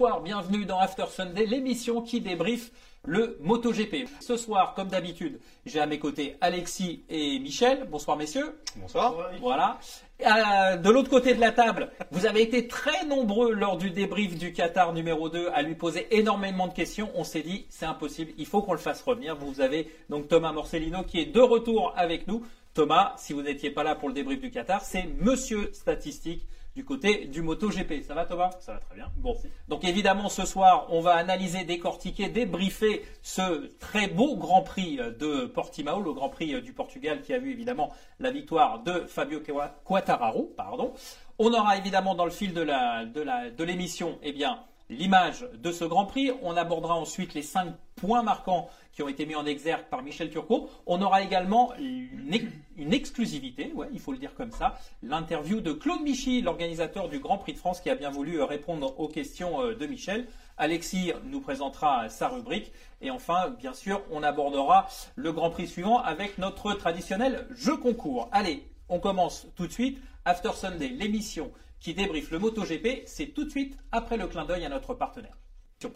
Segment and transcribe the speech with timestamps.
[0.00, 2.70] Bonsoir, bienvenue dans After Sunday, l'émission qui débriefe
[3.04, 4.08] le MotoGP.
[4.20, 7.88] Ce soir, comme d'habitude, j'ai à mes côtés Alexis et Michel.
[7.90, 8.60] Bonsoir messieurs.
[8.76, 9.16] Bonsoir.
[9.40, 9.80] Voilà.
[10.24, 14.38] Euh, de l'autre côté de la table, vous avez été très nombreux lors du débrief
[14.38, 17.10] du Qatar numéro 2 à lui poser énormément de questions.
[17.16, 19.34] On s'est dit, c'est impossible, il faut qu'on le fasse revenir.
[19.34, 22.46] Vous avez donc Thomas Morcellino qui est de retour avec nous.
[22.72, 26.46] Thomas, si vous n'étiez pas là pour le débrief du Qatar, c'est Monsieur Statistique
[26.78, 28.04] du côté du MotoGP.
[28.06, 28.50] Ça va Thomas?
[28.60, 29.10] Ça va très bien.
[29.16, 35.00] Bon, donc évidemment ce soir, on va analyser, décortiquer, débriefer ce très beau Grand Prix
[35.18, 39.40] de Portimao, le Grand Prix du Portugal qui a vu évidemment la victoire de Fabio
[39.84, 40.54] Quartararo.
[40.56, 40.92] Pardon.
[41.40, 45.48] On aura évidemment dans le fil de la de la de l'émission, eh bien l'image
[45.54, 46.30] de ce Grand Prix.
[46.42, 50.28] On abordera ensuite les cinq points marquants qui ont été mis en exergue par Michel
[50.28, 50.68] Turcot.
[50.84, 56.42] On aura également une, exclusivité, il faut le dire comme ça, l'interview de Claude Michy,
[56.42, 60.26] l'organisateur du Grand Prix de France, qui a bien voulu répondre aux questions de Michel.
[60.56, 62.72] Alexis nous présentera sa rubrique.
[63.00, 68.28] Et enfin, bien sûr, on abordera le Grand Prix suivant avec notre traditionnel jeu concours.
[68.32, 70.02] Allez, on commence tout de suite.
[70.24, 74.64] After Sunday, l'émission qui débriefe le MotoGP, c'est tout de suite après le clin d'œil
[74.64, 75.38] à notre partenaire.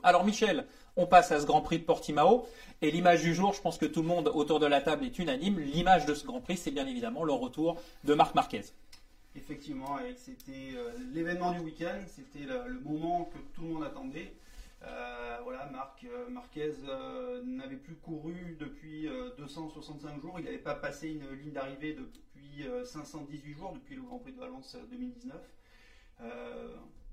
[0.04, 0.66] Alors Michel,
[0.96, 2.46] on passe à ce Grand Prix de Portimao
[2.82, 5.18] et l'image du jour, je pense que tout le monde autour de la table est
[5.18, 5.58] unanime.
[5.58, 8.62] L'image de ce Grand Prix, c'est bien évidemment le retour de Marc Marquez.
[9.34, 14.34] Effectivement, c'était euh, l'événement du week-end, c'était le, moment que tout le monde attendait.
[14.84, 16.72] Euh, voilà, Marc euh, Marquez
[17.44, 19.08] n'avait plus couru depuis
[19.38, 24.18] 265 jours, il n'avait pas passé une ligne d'arrivée depuis 518 jours, depuis le Grand
[24.18, 25.36] Prix de Valence 2019.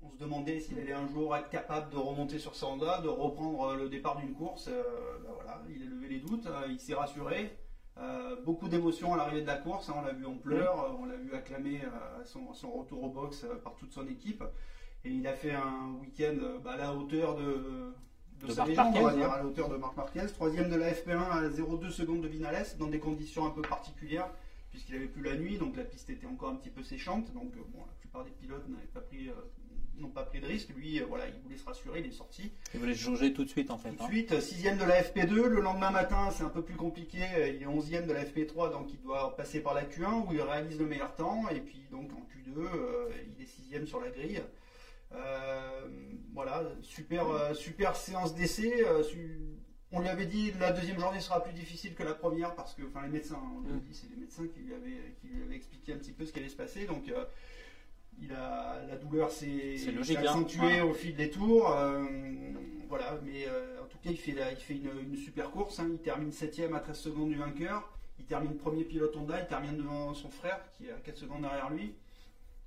[0.02, 3.08] On se demandait s'il allait un jour être capable de remonter sur sa Honda, de
[3.08, 4.68] reprendre le départ d'une course.
[4.68, 7.50] Ben voilà, il a levé les doutes, il s'est rassuré.
[7.98, 11.04] Euh, beaucoup d'émotions à l'arrivée de la course, hein, on l'a vu en pleurs, on
[11.04, 14.42] l'a vu acclamer euh, son, son, retour au box euh, par toute son équipe.
[15.04, 17.92] Et il a fait un week-end bah, à la hauteur de,
[18.40, 20.26] de, de sa légende, on va dire, à la hauteur de Marc Marquez.
[20.32, 24.28] Troisième de la FP1 à 0,2 secondes de Vinales, dans des conditions un peu particulières,
[24.70, 27.32] puisqu'il avait plus la nuit, donc la piste était encore un petit peu séchante.
[27.34, 29.30] Donc bon, plupart des pilotes n'avaient pas pris
[29.96, 30.70] n'ont pas pris de risque.
[30.70, 32.50] Lui, euh, voilà, il voulait se rassurer, il est sorti.
[32.72, 33.90] Il voulait se jauger tout de suite en fait.
[33.90, 34.08] Tout de hein.
[34.08, 35.44] suite, sixième de la FP2.
[35.46, 37.18] Le lendemain matin, c'est un peu plus compliqué.
[37.54, 40.40] Il est onzième de la FP3, donc il doit passer par la Q1 où il
[40.40, 41.48] réalise le meilleur temps.
[41.50, 44.40] Et puis donc en Q2, euh, il est sixième sur la grille.
[45.12, 45.88] Euh,
[46.32, 48.84] voilà, super, euh, super séance d'essai.
[48.86, 49.38] euh, su-
[49.92, 52.82] on lui avait dit la deuxième journée sera plus difficile que la première parce que,
[52.88, 53.80] enfin, les médecins, on lui a Mm.
[53.80, 56.32] dit, c'est les médecins qui lui avaient, qui lui avaient expliqué un petit peu ce
[56.32, 56.86] qui allait se passer.
[56.86, 57.24] Donc, euh,
[58.22, 60.14] il a, la douleur s'est hein.
[60.18, 61.70] accentuée au fil des tours.
[61.70, 62.04] euh,
[62.88, 65.78] voilà, mais euh, en tout cas, il fait, la- il fait une, une super course.
[65.78, 65.88] hein.
[65.92, 67.88] Il termine 7ème à 13 secondes du vainqueur.
[68.18, 69.40] Il termine premier pilote Honda.
[69.40, 71.94] Il termine devant son frère qui est à 4 secondes derrière lui.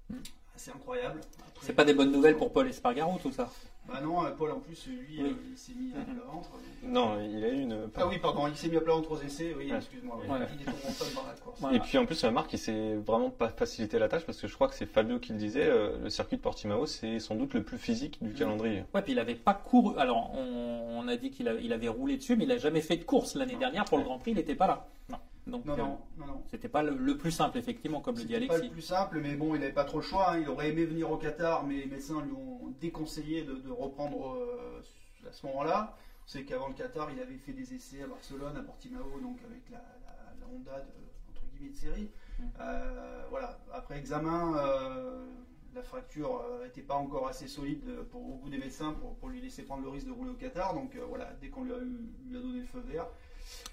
[0.09, 0.15] Mm.
[0.55, 1.19] C'est incroyable.
[1.47, 3.51] Après- C'est pas des bonnes nouvelles pour Paul Espargaro tout ça.
[3.87, 5.29] Bah non, euh, Paul en plus, lui, Oui.
[5.29, 6.49] euh, il s'est mis à plat ventre.
[6.83, 7.89] Non, il a eu une.
[7.97, 9.53] Ah oui, pardon, il s'est mis à plat ventre aux essais.
[9.57, 9.77] Oui, Ouais.
[9.77, 10.15] excuse-moi.
[10.17, 10.47] Ouais.
[10.55, 10.77] Il est tombé
[11.21, 11.59] en la course.
[11.59, 11.75] Voilà.
[11.75, 14.55] Et puis en plus, Marc, il s'est vraiment pas facilité la tâche parce que je
[14.55, 15.65] crois que c'est Fabio qui le disait.
[15.65, 18.83] euh, le circuit de Portimao, c'est sans doute le plus physique du calendrier.
[18.95, 19.97] Ouais, puis il avait pas couru.
[19.99, 22.95] Alors, on, on a dit qu'il il avait roulé dessus, mais il a jamais fait
[22.97, 24.05] de course l'année dernière pour le.
[24.05, 24.31] Grand Prix.
[24.31, 24.87] Il n'était pas là.
[25.09, 25.17] Non.
[25.45, 26.43] Donc, Non, euh, non, non, non.
[26.49, 28.69] c'était pas le, le plus simple effectivement, comme le dit C'était pas Alexis.
[28.69, 30.31] le plus simple, mais bon, il n'avait pas trop le choix.
[30.31, 30.39] hein.
[30.39, 34.35] Il aurait aimé venir au Qatar, mais les médecins lui ont déconseillé de, de reprendre
[34.35, 34.81] euh,
[35.27, 35.97] à ce moment-là.
[36.25, 39.37] On sait qu'avant le Qatar, il avait fait des essais à Barcelone, à Portimao, donc
[39.45, 42.09] avec la, la- la Honda de, entre guillemets de série.
[42.39, 42.43] Mm.
[42.61, 43.59] Euh, voilà.
[43.73, 45.25] Après examen, euh,
[45.75, 49.41] la fracture n'était pas encore assez solide pour, au goût des médecins pour, pour lui
[49.41, 50.73] laisser prendre le risque de rouler au Qatar.
[50.73, 53.07] Donc voilà, dès qu'on lui a donné le feu vert,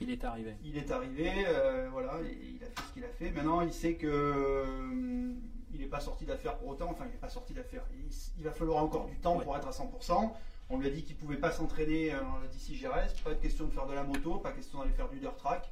[0.01, 0.55] Il est arrivé.
[0.65, 3.31] il est arrivé, euh, voilà, il a fait ce qu'il a fait.
[3.31, 5.33] Maintenant, il sait que euh,
[5.73, 6.89] il n'est pas sorti d'affaire pour autant.
[6.91, 7.83] Enfin, il n'est pas sorti d'affaire.
[7.93, 9.45] Il, il va falloir encore du temps Ouais.
[9.45, 10.31] pour être à 100%.
[10.71, 12.19] On lui a dit qu'il pouvait pas s'entraîner euh,
[12.53, 13.13] d'ici GRS.
[13.25, 15.71] Pas de question de faire de la moto, pas question d'aller faire du dirt track.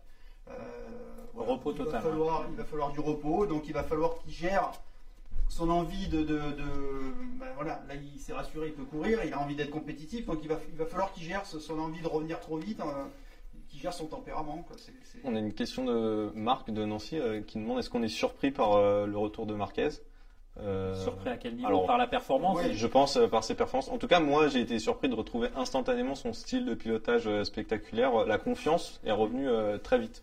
[0.49, 0.53] Euh,
[1.35, 3.47] Repos il total, Va falloir, Il va falloir du repos.
[3.47, 4.73] Donc, il va falloir qu'il gère
[5.49, 9.33] son envie de, de, de- ben voilà, là il s'est rassuré, il peut courir, il
[9.33, 12.07] a envie d'être compétitif, donc il va, il va falloir qu'il gère son envie de
[12.07, 13.05] revenir trop vite, euh,
[13.79, 14.65] gère son tempérament.
[14.67, 14.77] Quoi.
[14.79, 18.03] C'est- c'est- On a une question de Marc de Nancy euh, qui demande est-ce qu'on
[18.03, 19.89] est surpris par euh, le retour de Marquez?
[20.61, 21.69] Euh, Surpris à quel niveau?
[21.69, 22.59] alors, Par la performance?
[22.73, 23.89] Je pense euh, par ses performances.
[23.89, 27.45] En tout cas, moi, j'ai été surpris de retrouver instantanément son style de pilotage euh,
[27.45, 28.25] spectaculaire.
[28.27, 30.23] La confiance est revenue euh, très vite.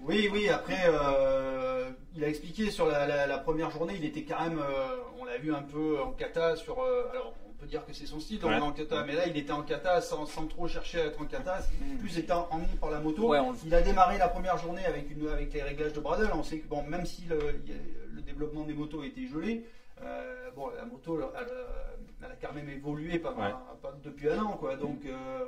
[0.00, 4.22] Oui, oui, après, euh, il a expliqué sur la, la- la première journée, il était
[4.24, 7.84] quand même, euh, on l'a vu un peu en kata sur, euh, alors peut dire
[7.84, 8.58] que c'est son style, donc Ouais.
[8.60, 11.26] en kata, mais là il était en kata sans, sans trop chercher à être en
[11.26, 11.58] kata,
[11.98, 13.28] plus étant emmené par la moto.
[13.28, 16.00] Ouais, on le- Il a démarré la première journée avec, une, avec les réglages de
[16.00, 19.64] Bradle, on sait que bon, même si le développement des motos était gelé,
[20.02, 21.46] euh, bon, la moto, elle,
[22.22, 23.52] elle a quand même évolué pas, Ouais.
[23.82, 25.38] pas depuis un an, quoi, donc euh,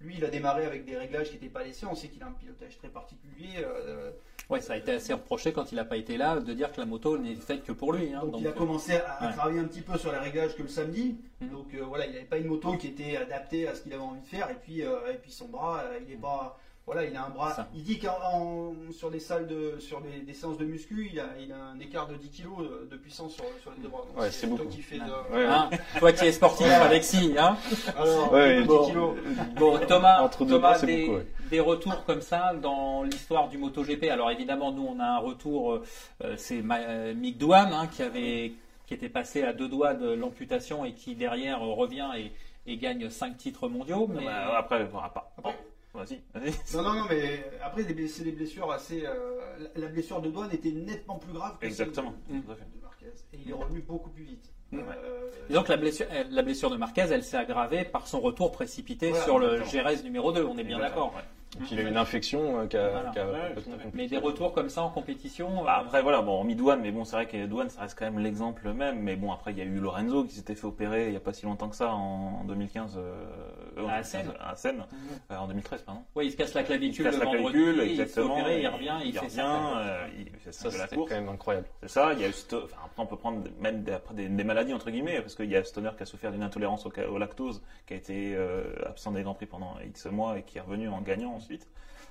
[0.00, 2.26] lui il a démarré avec des réglages qui n'étaient pas laissés, on sait qu'il a
[2.26, 3.48] un pilotage très particulier.
[3.58, 4.10] euh,
[4.50, 6.80] Ouais, ça a été assez reproché quand il n'a pas été là de dire que
[6.80, 8.14] la moto n'est faite que pour lui.
[8.14, 8.20] hein.
[8.22, 9.32] Donc, Donc, il a euh, commencé à, ouais.
[9.34, 11.18] travailler un petit peu sur les réglages que le samedi.
[11.42, 11.50] Mhm.
[11.50, 14.02] Donc euh, voilà, il n'avait pas une moto qui était adaptée à ce qu'il avait
[14.02, 14.48] envie de faire.
[14.50, 16.58] Et puis, euh, et puis son bras, euh, il est pas.
[16.90, 17.52] Voilà, il a un bras.
[17.52, 17.68] Ça.
[17.74, 21.20] Il dit qu'en en- sur des salles de, sur des, des séances de muscu, il
[21.20, 23.88] a, il a un écart de 10 kg de, de puissance sur, sur les deux
[23.88, 24.00] bras.
[24.08, 24.70] Donc Ouais, c'est toi beaucoup.
[24.70, 25.68] qui fais de- Ouais, hein,
[25.98, 26.66] toi qui es sportif.
[26.66, 27.58] Alexis, hein
[27.94, 28.86] Alors, Ouais, 10 bon.
[28.86, 29.16] kilos.
[29.56, 31.26] Bon, Thomas, Entre deux Thomas bras, des, beaucoup, ouais.
[31.50, 34.04] des retours comme ça dans l'histoire du MotoGP?
[34.10, 35.82] Alors évidemment, nous on a un retour, euh,
[36.24, 38.52] euh, c'est Ma- euh, Mick Douane hein, qui avait,
[38.86, 42.32] qui était passé à deux doigts de l'amputation et qui derrière euh, revient et,
[42.66, 44.06] et gagne cinq titres mondiaux.
[44.08, 45.30] Mais Bah, après, on va pas.
[45.36, 45.54] Après-
[45.98, 46.52] Vas-y, vas-y.
[46.76, 49.04] Non, non, non, mais après, c'est des blessures assez.
[49.04, 52.14] euh, la- blessure de douane était nettement plus grave que Exactement.
[52.28, 53.06] celle de, de Marquez.
[53.32, 54.50] Et il est revenu beaucoup plus vite.
[54.70, 54.78] Mm.
[54.80, 58.20] Euh, disons que la blessure, elle- la blessure de Marquez, elle s'est aggravée par son
[58.20, 59.64] retour précipité Voilà, sur le.
[59.64, 60.44] Gérès numéro 2.
[60.44, 61.14] On est bien d'accord.
[61.16, 61.22] ouais.
[61.58, 63.10] Puis il a eu une infection euh, qui a, Voilà.
[63.10, 63.90] qui a Ouais, complètement.
[63.94, 65.64] Mais des retours comme ça en compétition.
[65.64, 67.98] Bah, euh, après, voilà, bon, hormis Douane, mais bon, c'est vrai que Douane, ça reste
[67.98, 69.00] quand même l'exemple même.
[69.00, 71.20] Mais bon, après, il y a eu Lorenzo qui s'était fait opérer il n'y a
[71.20, 72.96] pas si longtemps que ça, en 2015.
[72.98, 74.32] euh, À en Seine.
[74.40, 74.84] À Seine,
[75.30, 76.02] euh, en 2013, pardon.
[76.16, 78.32] ouais, il se casse la Il clavicule casse la vendredi, clavicule, il se fait exactement.
[78.34, 79.78] opérer, il revient, il, fait revient, ça.
[79.78, 81.66] euh, il fait Ça, ça, c'est quand même incroyable.
[81.82, 84.28] C'est ça, il y a eu enfin, après on peut prendre même des, après des,
[84.28, 87.18] des maladies entre guillemets, parce qu'il y a Stoner qui a souffert d'une intolérance au,
[87.18, 90.60] lactose, qui a été euh, absent des Grands Prix pendant X mois et qui est
[90.60, 91.66] revenu en gagnant ensuite.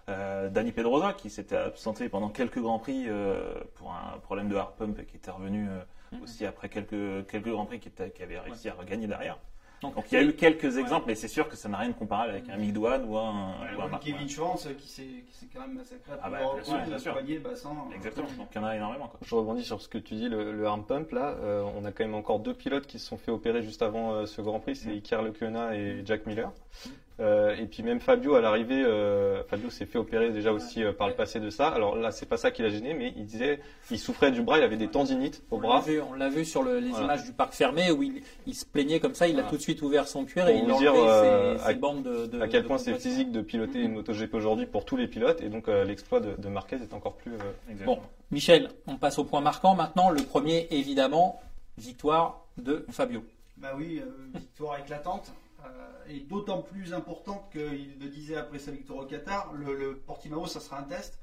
[0.09, 4.55] Euh, Dani Pedrosa qui s'était absenté pendant quelques Grands Prix euh, pour un problème de
[4.55, 5.79] hard pump et qui était revenu euh,
[6.13, 6.21] Mhm.
[6.23, 9.37] aussi après quelques, quelques Grands Prix qui, était- qui avait réussi à regagner derrière.
[9.81, 11.89] Donc, Donc il y a eu quelques exemples, mais c'est sûr que ça n'a rien
[11.89, 14.27] de comparable avec un Mick Douane ou un, ou un Kevin Marquez.
[14.29, 16.97] Schwartz qui s'est qui s'est quand même massacré à Ah bah, bien sûr, reprises, bien
[16.99, 17.11] sûr.
[17.13, 17.75] poignet, bassin.
[17.93, 19.07] Exactement, donc il y en a énormément.
[19.09, 19.19] Quoi.
[19.21, 21.35] Je rebondis sur ce que tu dis, le, le arm pump là.
[21.41, 24.13] euh, on a quand même encore deux pilotes qui se sont fait opérer juste avant
[24.13, 26.51] euh, ce Grand Prix, c'est Iker Lecuona et Jack Miller.
[27.19, 30.93] Euh, et puis même Fabio à l'arrivée, euh, Fabio s'est fait opérer déjà aussi euh,
[30.93, 31.67] par le passé de ça.
[31.69, 33.59] Alors là, c'est pas ça qui l'a gêné, mais il disait,
[33.89, 35.79] il souffrait du bras, il avait des tendinites au On bras.
[35.81, 37.05] vu, on l'a vu sur le- les Voilà.
[37.05, 39.61] images du parc fermé où il, il se plaignait comme ça, il a tout de
[39.61, 42.27] suite ouvert son cuir Pour et il a dire, euh, ses, à- ses bandes de,
[42.27, 45.07] de- à quel de point c'est physique de piloter une MotoGP aujourd'hui pour tous les
[45.07, 47.31] pilotes, et donc euh, l'exploit de, de Marquez est encore plus.
[47.33, 47.73] euh.
[47.83, 47.97] Bon,
[48.29, 50.11] Michel, on passe au point marquant maintenant.
[50.11, 51.41] Le premier, évidemment,
[51.79, 53.23] victoire de Fabio.
[53.57, 55.33] Bah oui, euh, victoire éclatante.
[55.75, 59.95] Euh, et d'autant plus importante qu'il le disait après sa victoire au Qatar, le, le
[59.97, 61.19] Portimao, ça sera un test.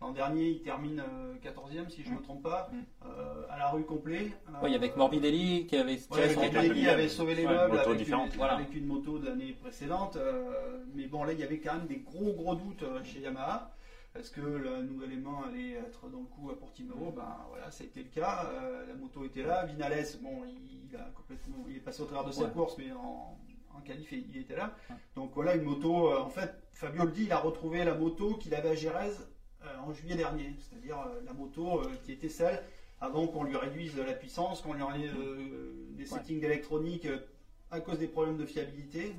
[0.00, 2.76] L'an dernier, il termine euh, 14e, si je ne me trompe pas, Mm.
[3.06, 4.30] euh, à la rue complet.
[4.62, 6.66] Oui, avec Morbidelli qui avait tiré Ouais, son avec épingle.
[6.68, 8.54] Morbidelli avait sauvé les Ouais, meubles moto avec, différente, une, voilà.
[8.54, 10.14] avec une moto de l'année précédente.
[10.16, 13.18] euh, mais bon, là, il y avait quand même des gros gros doutes euh, chez
[13.20, 13.72] Yamaha.
[14.14, 17.12] Est-ce que le nouvel aimant allait être dans le coup à Portimao?
[17.14, 18.50] Ben voilà, ça a été le cas.
[18.52, 19.64] Euh, la moto était là.
[19.66, 23.36] Vinales, bon, il, a complètement, il est passé au travers de sa course, mais en,
[23.78, 24.76] en qualif, il était là.
[25.14, 26.12] Donc voilà, une moto.
[26.12, 29.12] euh, en fait, Fabio le dit, il a retrouvé la moto qu'il avait à Gérez
[29.64, 32.62] euh, en juillet dernier, c'est-à-dire euh, la moto qui était celle
[33.00, 35.14] avant qu'on lui réduise la puissance, qu'on lui enlève
[35.96, 37.18] des settings électroniques euh,
[37.70, 39.14] à cause des problèmes de fiabilité.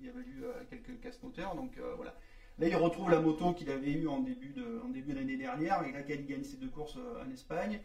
[0.00, 2.14] Il y avait eu quelques casse moteurs, donc voilà.
[2.58, 5.78] Là, il retrouve la moto qu'il avait eue en début de en début d'année dernière,
[5.80, 7.80] avec laquelle il gagne ses deux courses en Espagne.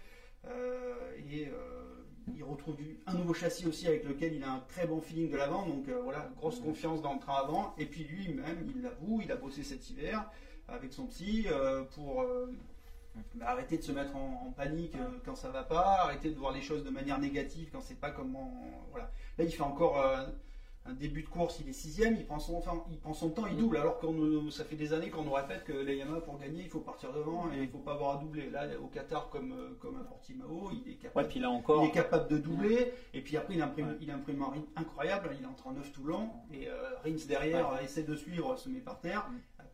[0.45, 2.03] Euh, et euh,
[2.35, 5.29] il retrouve du- un nouveau châssis aussi avec lequel il a un très bon feeling
[5.31, 5.65] de l'avant.
[5.65, 7.73] Donc euh, voilà, grosse confiance dans le train avant.
[7.77, 10.29] Et puis lui-même, il l'avoue, il a bossé cet hiver
[10.67, 12.47] avec son psy euh, pour euh,
[13.35, 16.51] bah, arrêter de se mettre en, en panique quand ça va pas, arrêter de voir
[16.51, 18.53] les choses de manière négative quand c'est pas comment.
[18.91, 19.09] Voilà.
[19.37, 19.97] Là, il fait encore
[20.89, 23.45] un début de course, il est sixième, il prend son temps, il prend son temps,
[23.45, 23.77] il double.
[23.77, 24.07] Alors que
[24.51, 27.11] ça fait des années qu'on nous répète que les Yamaha pour gagner, il faut partir
[27.13, 28.49] devant et il faut pas avoir à doubler.
[28.49, 31.27] Là, au Qatar comme euh, comme à Portimao, il est Ouais, capable.
[31.27, 33.97] puis là encore, Il est capable de doubler, et puis après il imprime, Ouais.
[34.01, 37.69] il imprime un rythme incroyable, il est en 39 tout long, et euh, Rins derrière
[37.83, 39.29] essaie de suivre, se met par terre.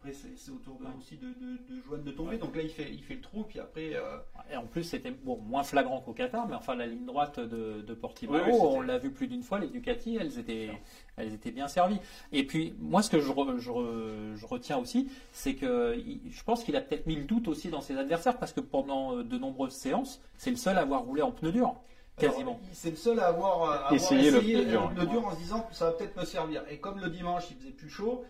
[0.06, 0.90] Après c'est au tour de, Ouais.
[1.00, 2.38] aussi de, de, de Joanne de tomber, Ouais.
[2.38, 4.18] donc là il fait, il fait le trou, puis après euh,
[4.52, 7.82] et en plus c'était bon, moins flagrant qu'au Qatar, mais enfin la ligne droite de,
[7.82, 10.72] de Portimao, on l'a vu plus d'une fois, les Ducati, elles étaient,
[11.16, 12.00] elles étaient bien servies.
[12.34, 15.98] Et puis moi ce que je, re- je, re- je retiens aussi, c'est que
[16.30, 19.16] je pense qu'il a peut-être mis le doute aussi dans ses adversaires, parce que pendant
[19.16, 21.76] euh, de nombreuses séances, c'est le seul à avoir roulé en pneus durs.
[22.18, 22.60] quasiment.
[22.74, 25.26] C'est le seul à avoir, à avoir Essayé le essayé pneu dur, le pneu dur
[25.28, 26.62] en se disant que ça va peut-être me servir.
[26.70, 28.26] Et comme le dimanche il faisait plus chaud.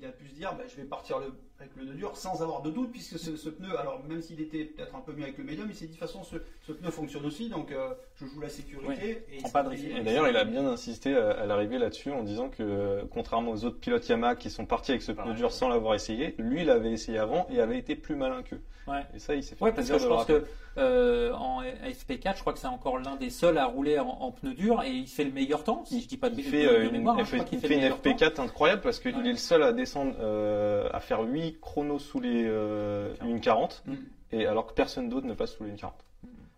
[0.00, 2.42] Il a pu se dire bah, je vais partir le- avec le pneu dur sans
[2.42, 5.22] avoir de doute puisque ce, ce pneu, alors même s'il était peut-être un peu mieux
[5.22, 7.70] avec le médium, il s'est dit de toute façon ce, ce pneu fonctionne aussi donc
[7.72, 9.24] euh, je joue la sécurité.
[9.32, 9.84] Et pas de risque.
[9.84, 13.52] Et d'ailleurs, il a bien insisté à, à l'arrivée là-dessus en disant que, euh, contrairement
[13.52, 16.62] aux autres pilotes Yamaha qui sont partis avec ce pneu dur sans l'avoir essayé, lui,
[16.62, 18.60] il avait essayé avant et avait été plus malin qu'eux.
[18.86, 19.00] Ouais.
[19.14, 20.40] Et ça, il s'est fait Ouais, parce que plaisir je de le pense rappeler.
[20.40, 24.08] que euh, en FP4, je crois que c'est encore l'un des seuls à rouler en,
[24.08, 26.44] en pneu dur et il fait le meilleur temps, si je dis pas de, Il
[26.44, 27.16] de- fait, de euh, une, mémoire.
[27.16, 28.10] hein, il fait- qu'il il fait une meilleur temps.
[28.10, 29.26] FP4 incroyable parce qu'il Ouais.
[29.28, 33.82] est le seul à descendre, euh, à faire 8 chronos sous les euh, une 40,
[33.86, 33.94] Mm.
[34.32, 35.94] et alors que personne d'autre ne passe sous les une 40.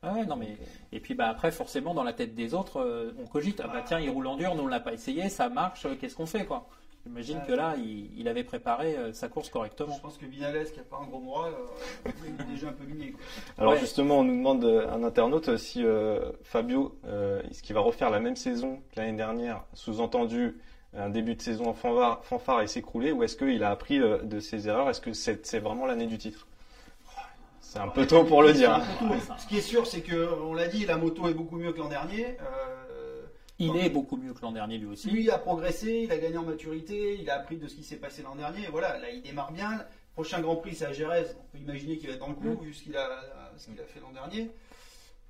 [0.02, 0.56] Ah ouais, non mais
[0.92, 3.61] et puis bah après forcément dans la tête des autres, on cogite.
[3.64, 5.87] Ah bah tiens, il roule en dur, nous on l'a pas essayé, ça marche.
[6.00, 6.66] Qu'est-ce qu'on fait quoi?
[7.07, 7.47] J'imagine Ouais.
[7.47, 9.95] que là, il, il avait préparé euh, sa course correctement.
[9.95, 12.73] Je pense que Vinales qui a pas un gros moral, euh, il est déjà un
[12.73, 13.13] peu miné.
[13.13, 13.21] quoi.
[13.59, 13.79] Alors Ouais.
[13.79, 17.81] justement, on nous demande euh, un internaute euh, si euh, Fabio, euh, est-ce qu'il va
[17.81, 20.59] refaire la même saison que l'année dernière, sous-entendu
[20.97, 24.19] un début de saison en fanfare, fanfare et s'écrouler, ou est-ce qu'il a appris euh,
[24.23, 24.91] de ses erreurs?
[24.91, 26.47] Est-ce que c'est vraiment l'année du titre?
[27.61, 28.73] C'est un peu tôt pour le dire.
[28.75, 28.83] hein.
[29.39, 31.79] Ce qui est sûr, c'est que on l'a dit, la moto est beaucoup mieux que
[31.79, 32.37] l'an dernier.
[32.41, 32.86] Euh,
[33.59, 35.11] Il est beaucoup mieux que l'an dernier lui aussi.
[35.11, 37.97] Lui a progressé, il a gagné en maturité, il a appris de ce qui s'est
[37.97, 38.65] passé l'an dernier.
[38.65, 39.85] Et voilà, là il démarre bien.
[40.15, 41.25] Prochain Grand Prix, c'est à Jerez.
[41.39, 42.65] On peut imaginer qu'il va être dans le coup Mm.
[42.65, 43.23] vu ce qu'il a,
[43.57, 44.51] ce qu'il a fait l'an dernier.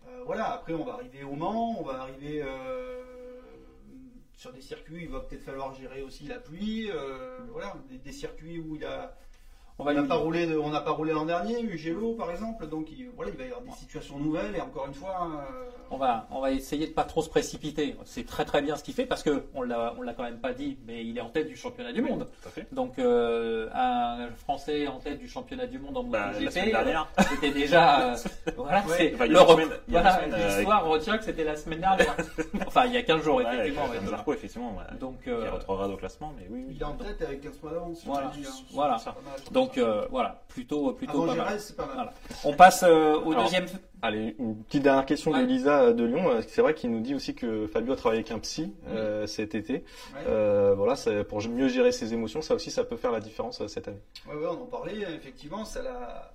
[0.09, 3.03] Euh, voilà, après on va arriver au Mans, on va arriver euh,
[4.37, 5.03] sur des circuits.
[5.03, 6.91] Il va peut-être falloir gérer aussi la pluie.
[6.91, 9.17] euh, voilà, des, des circuits où il a
[9.79, 12.67] On n'a lui- pas roulé, de- on n'a pas roulé l'an dernier, Mugello par exemple.
[12.67, 14.57] Donc il, voilà, il va y avoir des situations nouvelles.
[14.57, 17.95] Et encore une fois, euh, On va, on va essayer de pas trop se précipiter.
[18.07, 20.39] C'est très très bien ce qu'il fait parce que on l'a, on l'a quand même
[20.41, 22.27] pas dit, mais il est en tête du championnat du monde.
[22.43, 22.67] Tout à fait.
[22.73, 27.51] Donc euh, un Français en tête du championnat du monde en Bah, MotoGP, euh, c'était
[27.53, 28.17] déjà euh,
[28.57, 28.95] voilà, Ouais.
[28.97, 29.45] c'est il il y a
[30.03, 32.17] voilà, euh, l'histoire retient que c'était la semaine dernière.
[32.67, 33.85] enfin, il y a 15 jours Ouais, effectivement.
[33.89, 34.35] ouais.
[34.35, 34.77] Effectivement.
[34.77, 34.99] ouais.
[34.99, 38.03] Donc retrograde au classement, mais oui, il est en tête avec 15 points d'avance.
[38.07, 38.27] Voilà.
[38.27, 38.51] hein.
[38.73, 38.97] Voilà.
[38.97, 39.35] Mal.
[39.67, 41.47] Donc euh, voilà, plutôt plutôt Avant pas mal.
[41.49, 41.95] Jerez, c'est pas mal.
[41.97, 42.13] Voilà.
[42.45, 43.67] On passe euh, au Alors, deuxième.
[44.03, 45.41] Allez, une petite dernière question Ouais.
[45.43, 46.29] de Lisa euh, de Lyon.
[46.31, 49.27] Euh, C'est vrai qu'il nous dit aussi que Fabio a travaillé avec un psy euh,
[49.27, 49.75] cet été.
[49.75, 50.21] Ouais.
[50.29, 53.61] Euh, voilà, c'est pour mieux gérer ses émotions, ça aussi, ça peut faire la différence
[53.61, 54.01] euh, cette année.
[54.29, 56.33] Ouais, ouais, on en parlait, effectivement, ça l'a.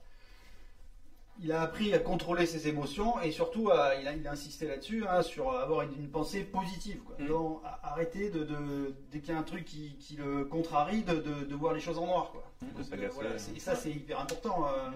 [1.44, 4.68] Il a appris à contrôler ses émotions et surtout, à- il, a, il a insisté
[4.68, 7.00] là-dessus, hein, sur avoir une, une pensée positive.
[7.04, 7.16] Quoi.
[7.20, 7.28] Mm.
[7.28, 11.02] Non, a- arrêter de, de- dès qu'il y a un truc qui, qui le contrarie,
[11.02, 12.32] de, de- de voir les choses en noir.
[12.32, 12.44] Quoi.
[12.62, 12.66] Mm.
[12.78, 14.92] Donc, voilà, et ça, c'est hyper important, euh,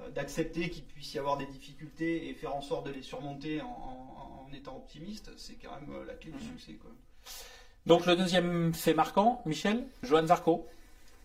[0.00, 3.60] euh, d'accepter qu'il puisse y avoir des difficultés et faire en sorte de les surmonter
[3.62, 5.30] en, en- en étant optimiste.
[5.36, 6.48] C'est quand même euh, la clé du Mm.
[6.58, 6.72] succès.
[6.74, 6.90] Quoi.
[7.86, 10.66] Donc le deuxième fait marquant, Michel, Johan Zarco.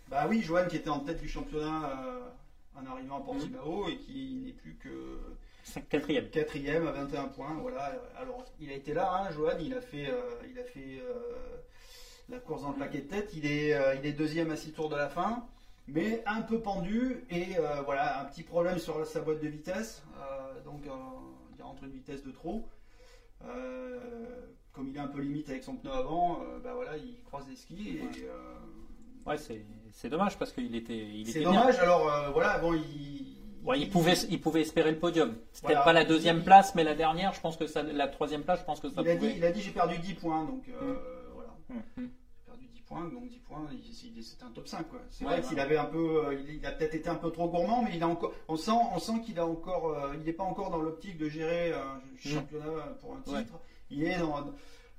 [0.08, 2.20] Bah oui, Johan qui était en tête du championnat euh,
[2.78, 5.20] en arrivant à Portimao et qui n'est plus que
[5.90, 6.30] Quatrième.
[6.30, 7.56] quatrième à 21 points.
[7.62, 7.94] Voilà.
[8.18, 11.58] Alors il a été là, hein, Johan, il a fait, euh, il a fait euh,
[12.30, 13.32] la course dans le paquet de tête.
[13.34, 15.48] Il est, euh, il est deuxième à 6 tours de la fin,
[15.88, 20.04] mais un peu pendu et euh, voilà un petit problème sur sa boîte de vitesse.
[20.18, 20.92] Euh, donc euh,
[21.58, 22.64] il rentre une vitesse de trop.
[23.44, 24.00] Euh,
[24.72, 27.48] comme il est un peu limite avec son pneu avant, euh, bah voilà, il croise
[27.50, 28.10] les skis et Ouais.
[28.24, 28.56] euh,
[29.26, 29.66] Ouais, c'est
[29.96, 31.52] c'est dommage parce qu'il était, il c'est était bien.
[31.62, 31.80] dommage.
[31.80, 33.32] Alors euh, voilà, bon, il,
[33.66, 35.30] Ouais, il pouvait, il pouvait espérer le podium.
[35.64, 35.78] Voilà.
[35.78, 38.60] peut-être pas la deuxième place, mais la dernière, je pense que ça, la troisième place,
[38.60, 39.38] je pense que ça Il a, dit, pouvait.
[39.38, 40.98] il a dit j'ai perdu 10 points, donc euh, Mm.
[41.34, 41.50] voilà.
[41.98, 42.04] Mm.
[42.06, 43.66] J'ai perdu 10 points, donc 10 points,
[44.22, 44.88] c'était un top 5.
[44.88, 45.00] quoi.
[45.10, 47.32] C'est Ouais, vrai qu'il avait un peu, euh, il, il a peut-être été un peu
[47.32, 50.24] trop gourmand, mais il a encore, on sent, on sent qu'il a encore, euh, il
[50.24, 53.60] n'est pas encore dans l'optique de gérer un championnat pour un titre.
[53.90, 54.46] Il est dans,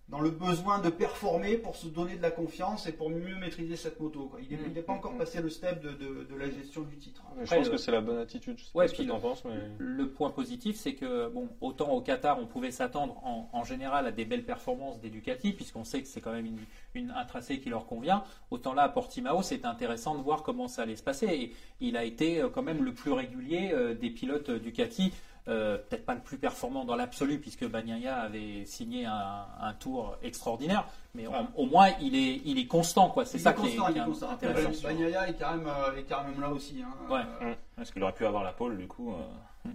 [0.08, 3.74] dans le besoin de performer pour se donner de la confiance et pour mieux maîtriser
[3.74, 4.26] cette moto.
[4.26, 4.38] quoi.
[4.48, 4.84] Il n'est Mm.
[4.84, 7.22] pas encore passé le step de, de- de la gestion du titre.
[7.38, 8.56] Je Après, pense euh, que c'est la bonne attitude.
[8.56, 9.56] Je sais ouais, pas ce que puis tu en penses, mais.
[9.78, 14.06] Le point positif, c'est que, bon, autant au Qatar, on pouvait s'attendre en, en général
[14.06, 16.60] à des belles performances des Ducati, puisqu'on sait que c'est quand même une,
[16.94, 18.22] une- un tracé qui leur convient.
[18.52, 21.26] Autant là, à Portimao, c'était intéressant de voir comment ça allait se passer.
[21.26, 25.12] Et il a été euh, quand même le plus régulier euh, des pilotes euh, Ducati.
[25.48, 30.16] Euh, Peut-être pas le plus performant dans l'absolu, puisque Bagnaia avait signé un, un tour
[30.22, 30.84] extraordinaire,
[31.14, 33.24] mais au- au moins il est, il est constant, quoi.
[33.24, 34.00] C'est Il ça qui est, constant, il est.
[34.00, 34.82] Après, intéressant.
[34.82, 36.82] Bagnaia est quand même, euh, est quand même là aussi.
[36.82, 37.12] hein.
[37.12, 37.20] Ouais.
[37.46, 39.12] Euh, Parce qu'il aurait pu avoir la pole, du coup.
[39.12, 39.70] euh,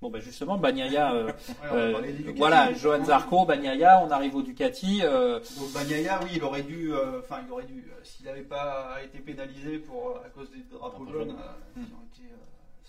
[0.00, 0.62] Bon, ben justement, euh,
[1.26, 1.32] ouais,
[1.72, 2.72] euh, Ducati, voilà.
[2.72, 5.00] Johan Zarco, Bagnaia, on arrive au Ducati.
[5.02, 8.42] euh, Donc Bagnaia, oui, il aurait dû, euh, enfin, il aurait dû, euh, s'il n'avait
[8.42, 11.36] pas été pénalisé pour à cause des drapeaux jaunes jaunes.
[11.74, 12.32] qui ont été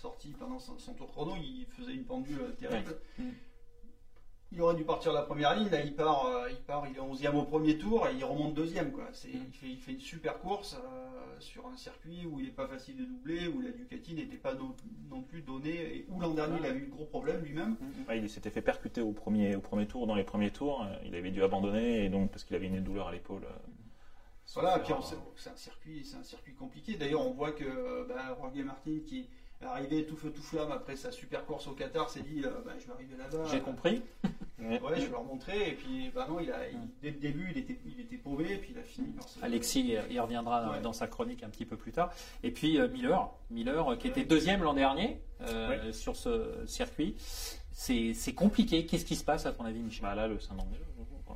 [0.00, 2.96] sortis pendant son, son tour chrono, il faisait une pendule euh, terrible.
[3.18, 3.24] Mm.
[4.52, 5.68] il aurait dû partir la première ligne.
[5.68, 8.54] Là, il part, euh, il part, il est 11e au premier tour et il remonte
[8.54, 8.92] deuxième.
[8.92, 9.08] Quoi.
[9.12, 12.52] C'est, il, fait, il fait une super course euh, sur un circuit où il n'est
[12.52, 14.74] pas facile de doubler, où la Ducati n'était pas non,
[15.10, 17.76] non plus donnée, et où l'an dernier il avait eu de gros problèmes lui-même.
[18.08, 20.86] Ouais, il s'était fait percuter au premier, au premier tour, dans les premiers tours.
[21.04, 23.46] Il avait dû abandonner, et donc, parce qu'il avait une douleur à l'épaule.
[24.54, 24.92] Voilà, puis
[25.36, 26.96] c'est un circuit, c'est un circuit compliqué.
[26.96, 29.28] D'ailleurs, on voit que bah, Jorge Martin, qui
[29.68, 32.72] arrivé tout feu tout flamme après sa super course au Qatar, s'est dit euh, bah,
[32.80, 33.44] je vais arriver là-bas.
[33.50, 34.02] J'ai compris.
[34.62, 34.78] Ouais.
[34.96, 35.70] Je vais leur montrer.
[35.70, 38.44] Et puis, bah non, il a, il- dès le début, il était, il était paumé,
[38.52, 39.24] et puis il a fini par.
[39.40, 40.80] Alexis y reviendra dans- Ouais.
[40.82, 42.12] dans sa chronique un petit peu plus tard.
[42.42, 47.14] Et puis euh, Miller, Miller euh, qui était deuxième l'an dernier euh, sur ce circuit.
[47.72, 48.84] C'est c'est compliqué.
[48.84, 50.02] Qu'est-ce qui se passe à ton avis, Michel?
[50.02, 50.76] Bah là, le syndrome de.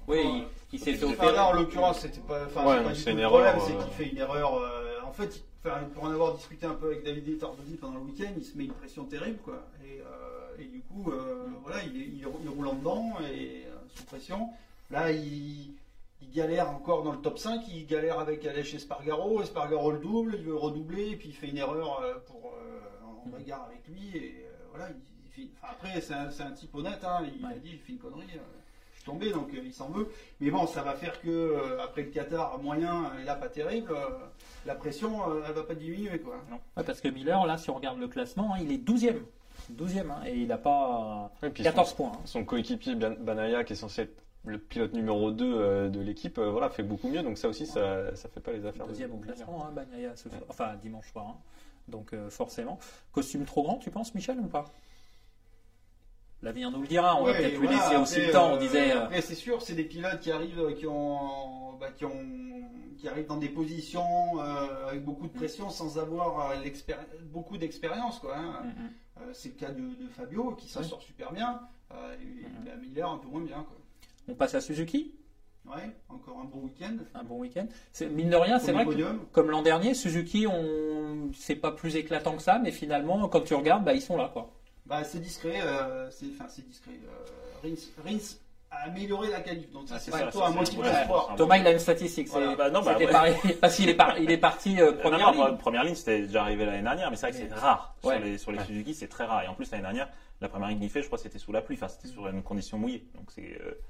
[0.06, 0.24] Oui, Ouais.
[0.24, 3.16] il, il s'est fait Enfin, là, en l'occurrence, c'était pas, enfin, Ouais, pas c'est une
[3.16, 4.54] le erreur, problème, c'est euh, qu'il fait une erreur.
[4.58, 8.00] euh, en fait, il- pour en avoir discuté un peu avec David Tardoni pendant le
[8.00, 9.62] week-end, il se met une pression terrible, quoi.
[9.84, 14.50] Et, euh, et du coup, euh, voilà, il, roule en dedans et euh, sous pression.
[14.90, 15.72] Là, il,
[16.20, 19.40] il galère encore dans le top 5, il galère avec Aleix Espargaro.
[19.42, 22.80] Espargaro le double, il veut redoubler, et puis il fait une erreur pour, euh,
[23.24, 24.14] en bagarre avec lui.
[24.18, 27.20] Et euh, voilà, il, il fait- enfin, après, c'est un, c'est un type honnête, hein,
[27.38, 27.52] il Ouais.
[27.52, 28.26] a dit, il fait une connerie.
[28.36, 28.40] euh,
[29.04, 30.08] tombé, donc euh, il s'en veut.
[30.40, 33.92] Mais bon, ça va faire que euh, après le Qatar moyen, et là pas terrible,
[33.92, 34.08] euh,
[34.66, 36.34] la pression, euh, elle va pas diminuer quoi.
[36.76, 39.20] Ouais, parce que Miller, là, si on regarde le classement, hein, il est 12e.
[39.72, 42.12] 12e, hein, et il n'a pas Ouais, puis 14 son, points.
[42.14, 42.20] hein.
[42.24, 46.36] son coéquipier Ban- Banaya, qui est censé être le pilote numéro 2 euh, de l'équipe,
[46.38, 47.22] euh, voilà, fait beaucoup mieux.
[47.22, 48.84] Donc ça aussi, ça, ça fait pas les affaires.
[48.84, 50.42] de- Deuxième au classement, hein, Bagnaia, ce soir.
[50.48, 51.26] enfin dimanche soir.
[51.28, 51.36] hein.
[51.88, 52.78] Donc euh, forcément.
[53.12, 54.64] Costume trop grand, tu penses, Michel, ou pas?
[56.44, 58.52] L'avenir nous le dira, on va peut-être lui voilà, laisser aussi le temps.
[58.52, 58.92] On euh, disait.
[58.92, 62.12] euh, Après, c'est sûr, c'est des pilotes qui arrivent, euh, qui ont, bah, qui ont,
[62.98, 64.04] qui arrivent dans des positions
[64.38, 66.52] euh, avec beaucoup de pression sans avoir
[67.32, 68.36] beaucoup d'expérience quoi.
[68.36, 68.62] hein.
[68.64, 68.90] mm, mm.
[69.16, 70.86] Euh, c'est le cas de, de Fabio qui s'en Ouais.
[70.86, 71.60] sort super bien,
[71.92, 73.76] euh, et, bah, Miller un peu moins bien quoi.
[74.28, 75.14] On passe à Suzuki,
[75.66, 76.96] Ouais, encore un bon week-end.
[77.14, 77.66] un bon week-end.
[78.10, 81.30] Mine de rien, c'est vrai que comme l'an dernier, Suzuki, on...
[81.34, 84.28] c'est pas plus éclatant que ça, mais finalement, quand tu regardes, bah, ils sont là.
[84.32, 84.50] quoi.
[84.86, 86.92] Bah, c'est discret, euh, c'est enfin c'est discret.
[86.92, 87.74] Euh, Rins,
[88.04, 88.36] Rins
[88.70, 90.78] a amélioré la qualif, donc ça Ah, c'est c'est ça, surtout ça, un c'est- motif
[90.78, 91.30] ouais, d'espoir.
[91.30, 92.28] un Thomas, il a une statistique.
[92.28, 92.54] c'est- Voilà.
[92.56, 93.12] Bah non, bah, c'était ouais.
[93.12, 95.56] pareil, parce qu'il est, par- il est parti euh, Non, première non, ligne.
[95.56, 97.94] première ligne, c'était déjà arrivé l'année dernière, mais c'est vrai que c'est rare.
[98.02, 98.16] Ouais.
[98.16, 98.64] Sur les, sur les Ouais.
[98.66, 99.42] Suzuki, c'est très rare.
[99.42, 100.08] Et en plus, l'année dernière,
[100.42, 102.42] la première ligne qu'il fait, je crois, c'était sous la pluie, enfin, c'était sur une
[102.42, 103.06] condition mouillée.
[103.14, 103.80] Donc, c'est, euh,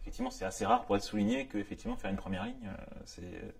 [0.00, 3.20] effectivement, c'est assez rare pour être souligné que, effectivement, faire une première ligne, euh, c'est,
[3.22, 3.50] euh,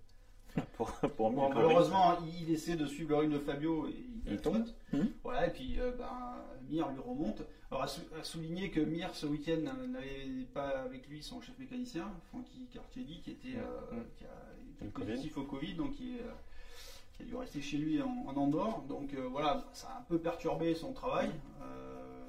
[0.77, 3.91] pour, pour, Bon, pour- malheureusement, il essaie de suivre le rythme de Fabio et
[4.25, 4.65] il, Il tombe.
[4.93, 5.09] Mhm.
[5.23, 6.35] Voilà, et puis euh, ben,
[6.69, 7.41] Mir lui remonte.
[7.71, 11.57] Alors, à, sou- à souligner que Mir, ce week-end, n'avait pas avec lui son chef
[11.59, 14.03] mécanicien, Francky Cartielli, qui, était, euh, Mhm.
[14.17, 15.11] qui a Covid.
[15.11, 16.31] positif au Covid, donc qui, est, euh,
[17.17, 18.81] qui a dû rester chez lui en, en Andorre.
[18.87, 21.29] Donc euh, voilà, ça a un peu perturbé son travail.
[21.61, 22.25] Euh,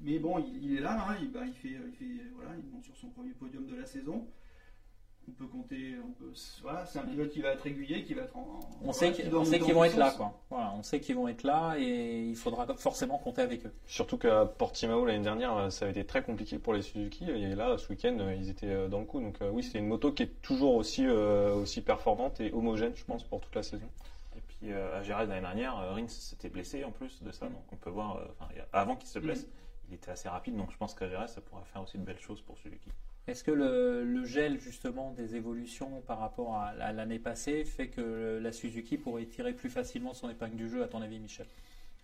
[0.00, 2.70] mais bon, il, il est là, hein, il, ben, il fait, il, fait, voilà, il
[2.72, 4.26] monte sur son premier podium de la saison.
[5.28, 6.32] On peut compter, on peut,
[6.62, 8.40] voilà, c'est un pilote qui va être régulier, qui va être en.
[8.40, 10.40] On voilà, sait qui qu'ils on sait qu'ils vont être là, quoi.
[10.50, 13.72] Voilà, on sait qu'ils vont être là et il faudra forcément compter avec eux.
[13.86, 17.30] Surtout qu'à Portimao l'année dernière, ça avait été très compliqué pour les Suzuki.
[17.30, 19.20] Et là, ce week-end, ils étaient euh, dans le coup.
[19.20, 22.92] Donc euh, oui, c'est une moto qui est toujours aussi, euh, aussi performante et homogène,
[22.96, 23.86] je pense, pour toute la saison.
[24.36, 27.46] Et puis, euh, à Gérard, l'année dernière, Rins s'était blessé en plus de ça.
[27.46, 29.46] Donc, on peut voir, euh, avant qu'il se blesse,
[29.88, 30.56] il était assez rapide.
[30.56, 32.90] Donc, je pense qu'à Gérard, ça pourra faire aussi de belles choses pour Suzuki.
[33.28, 37.86] Est-ce que le, le gel justement des évolutions par rapport à, à l'année passée fait
[37.86, 41.46] que la Suzuki pourrait tirer plus facilement son épingle du jeu, à ton avis, Michel?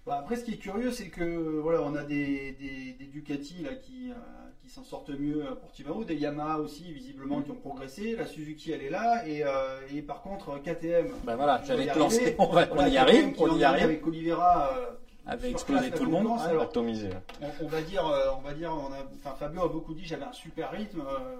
[0.07, 3.63] Bah, après, ce qui est curieux, c'est que voilà, on a des, des, des Ducati
[3.65, 4.15] là, qui, euh,
[4.63, 8.15] qui s'en sortent mieux à Portimao, des Yamaha aussi, visiblement, qui ont progressé.
[8.17, 9.27] La Suzuki, elle est là.
[9.27, 11.09] Et, euh, et par contre, KTM.
[11.25, 12.37] Ben voilà, on j'allais te lancer.
[12.39, 13.85] On, va- on Voilà, y KTM arrive, on y arrive.
[13.85, 14.79] Avec Oliveira.
[14.79, 14.87] euh,
[15.29, 15.53] Avait surclasse
[15.85, 16.41] explosé la tout le monde.
[16.41, 17.11] Alors, Atomisé.
[17.43, 20.05] on, on va dire, euh, on va dire, on a, enfin, Fabio a beaucoup dit,
[20.05, 21.01] j'avais un super rythme.
[21.01, 21.37] euh,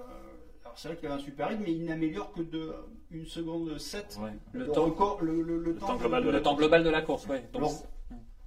[0.63, 2.73] alors c'est vrai qu'il avait un super rythme, mais il n'améliore que de
[3.11, 4.17] une seconde 7.
[4.21, 4.29] Ouais.
[4.53, 7.01] Le, Le, temps, record, le, le- le temps global de le temps global de la
[7.01, 7.43] course, ouais.
[7.53, 7.73] Donc, Alors,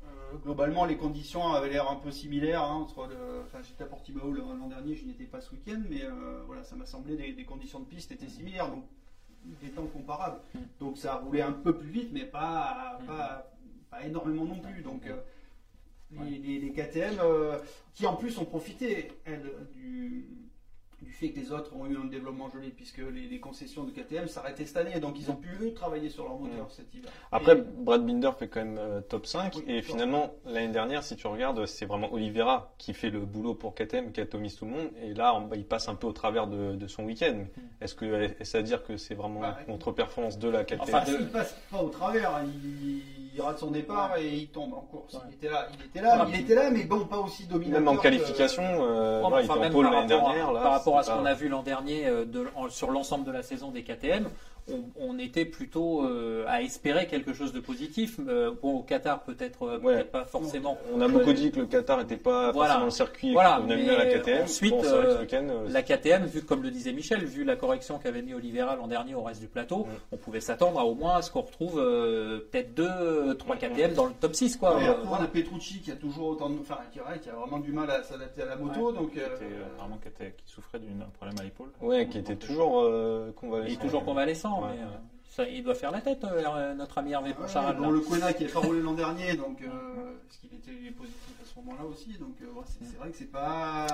[0.05, 2.63] euh, globalement, les conditions avaient l'air un peu similaires.
[2.63, 5.81] hein, entre le, enfin, j'étais à Portimao l'an dernier, je n'y étais pas ce week-end,
[5.91, 8.85] mais euh, voilà, ça m'a semblé des, des conditions de piste étaient similaires, donc
[9.61, 10.39] des temps comparables.
[10.55, 10.59] Mm.
[10.79, 13.51] Donc ça a roulé un peu plus vite, mais pas, pas,
[13.91, 14.83] pas énormément non plus.
[14.83, 15.17] Donc euh,
[16.25, 17.59] les, les- les KTM, euh,
[17.95, 19.43] qui en plus ont profité elles,
[19.75, 20.27] du,
[21.03, 23.91] du fait que les autres ont eu un développement joli, puisque les, les concessions de
[23.91, 27.11] KTM s'arrêtaient cette année, donc ils ont pu eux, travailler sur leur moteur cet hiver.
[27.33, 29.55] Après, Et- Brad Binder fait quand même euh, top 5.
[29.57, 29.91] Oui, et top.
[29.91, 34.13] finalement, l'année dernière, si tu regardes, c'est vraiment Oliveira qui fait le boulot pour KTM,
[34.13, 34.91] qui atomise tout le monde.
[35.03, 37.47] Et là, on- il passe un peu au travers de, de son week-end.
[37.81, 41.17] Est-ce que est-ce à dire que c'est vraiment Bah, contre-performance de la KTM Enfin, Parce
[41.17, 43.03] qu'il passe pas au travers, il,
[43.35, 45.15] il rate son départ et il tombe en course.
[45.15, 45.21] Ouais.
[45.31, 47.45] Il était là, il était là, Ouais, il mais- était là, mais bon, pas aussi
[47.47, 47.81] dominateur.
[47.81, 50.53] Même en qualification, euh, Ouais, il était en pôle par l'année rapport à- dernière.
[50.53, 53.25] Là, par rapport à ce qu'on a vu l'an dernier euh, de- en- sur l'ensemble
[53.25, 54.29] de la saison des KTM,
[54.73, 58.19] on, on était plutôt euh, à espérer quelque chose de positif.
[58.27, 59.95] Euh, bon, au Qatar, peut-être euh, Ouais.
[59.95, 60.79] peut-être pas forcément.
[60.95, 62.71] On a beaucoup dit que le Qatar n'était pas Voilà.
[62.75, 64.43] forcément le circuit Voilà, qu'on bien à la KTM.
[64.45, 68.35] ensuite, Bon, ce La KTM, vu comme le disait Michel, vu la correction qu'avait mis
[68.35, 69.87] Oliveira l'an dernier au reste du plateau, Mm.
[70.13, 73.59] on pouvait s'attendre à au moins à ce qu'on retrouve euh, peut-être deux, trois Mm.
[73.59, 74.57] KTM dans le top 6.
[74.57, 74.77] Quoi.
[74.77, 77.59] Ouais, on a Petrucci qui a toujours autant de, enfin, qui, ouais, qui a vraiment
[77.59, 79.13] du mal à s'adapter à la moto, donc.
[79.13, 81.69] Qui, euh, était, euh, apparemment, qui, était- qui souffrait d'un problème à l'épaule.
[81.81, 83.69] ouais, qui était toujours euh, convalescent.
[83.69, 84.69] Il est toujours convalescent, Ouais.
[84.77, 84.87] mais euh,
[85.31, 87.77] ça, il doit faire la tête, euh, notre ami Hervé Ouais, Poncharal.
[87.77, 89.69] bon, le Quena qui n'avait pas roulé l'an dernier, donc euh,
[90.27, 93.31] parce qu'il était positif à ce moment-là aussi, donc euh, c'est c'est vrai que c'est
[93.33, 93.87] pas.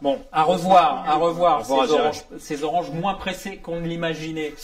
[0.00, 4.54] Bon, à revoir, à revoir, ces, oranges, ces oranges moins pressés qu'on ne l'imaginait.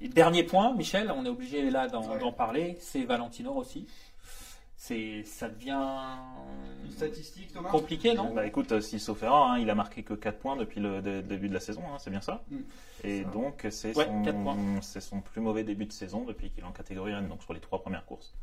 [0.00, 2.18] Dernier point, Michel, on est obligé là d'en Ouais.
[2.18, 3.86] d'en parler, c'est Valentino Rossi.
[4.86, 5.78] C'est, ça devient
[6.84, 10.02] Une statistique, Thomas compliqué, non Bah écoute, euh, si sauf erreur, hein, il a marqué
[10.02, 12.42] que 4 points depuis le dé- début de la saison, hein, c'est bien ça.
[12.50, 12.56] Mm.
[13.04, 13.28] Et Ça.
[13.28, 16.72] donc c'est Ouais, son, c'est son plus mauvais début de saison depuis qu'il est en
[16.72, 18.34] catégorie 1, donc sur les trois premières courses.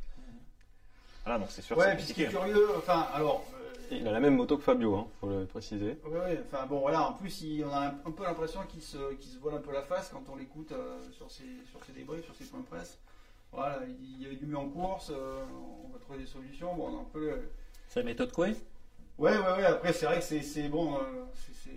[1.25, 2.54] Voilà, donc c'est sûr Ouais, c'est puis ce qui est compliqué.
[2.54, 3.43] curieux, enfin, alors.
[3.56, 5.97] euh, Il a la même moto que Fabio, hein, faut le préciser.
[6.06, 8.82] Ouais, ouais, enfin bon, voilà, en plus, il- on a un, un peu l'impression qu'il
[8.82, 11.84] se, qu'il se vole un peu la face quand on l'écoute euh, sur, ses, sur
[11.84, 12.97] ses débriefs, sur ses points de presse.
[13.52, 15.44] Voilà, il, y avait du mieux en course, euh,
[15.86, 16.76] on va trouver des solutions.
[16.76, 17.20] Bon, on a un peu.
[17.32, 17.52] le-
[17.88, 18.56] C'est la méthode Coué?
[19.18, 21.00] Ouais, ouais, ouais, après, c'est vrai que c'est, bon, euh,
[21.34, 21.72] c'est,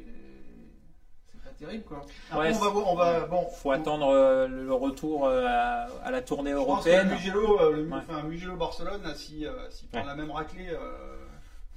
[1.42, 2.02] pas terrible, quoi.
[2.30, 3.20] Après, Ouais, on va voir, on va.
[3.26, 7.08] Bon, faut attendre euh, le retour euh, à, à la tournée Je pense que européenne.
[7.10, 7.98] Mugello, euh, le, Ouais.
[7.98, 11.21] enfin, Mugello Barcelone, là, si, euh, s'il prend la même raclée, euh,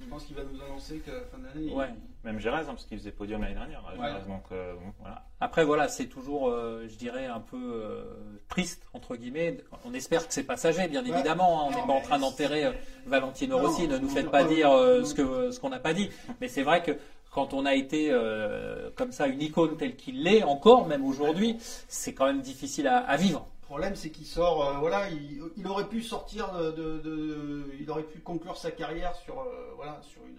[0.00, 1.72] je pense qu'il va nous annoncer qu'à la fin d'année.
[1.72, 1.88] Ouais.
[2.24, 3.82] Même Gérez, hein, parce qu'il faisait podium l'année dernière.
[3.98, 4.06] Ouais.
[4.08, 5.24] Gérez, donc euh, bon, voilà.
[5.40, 8.04] Après, voilà, c'est toujours, euh, je dirais, un peu euh,
[8.48, 9.58] triste, entre guillemets.
[9.84, 11.10] On espère que c'est passager, bien Ouais.
[11.10, 11.62] évidemment.
[11.62, 11.72] hein.
[11.72, 12.72] On n'est pas en train d'enterrer euh,
[13.06, 13.86] Valentino Rossi.
[13.88, 16.10] Ne nous faites pas dire euh, ce que ce qu'on n'a pas dit.
[16.40, 16.92] Mais c'est vrai que
[17.30, 21.56] quand on a été euh, comme ça une icône telle qu'il l'est encore, même aujourd'hui,
[21.88, 23.46] c'est quand même difficile à, à vivre.
[23.66, 27.64] Le problème, c'est qu'il sort, euh, voilà, il, il aurait pu sortir de, de- de-
[27.80, 30.36] il aurait pu conclure sa carrière sur, euh, voilà, sur une.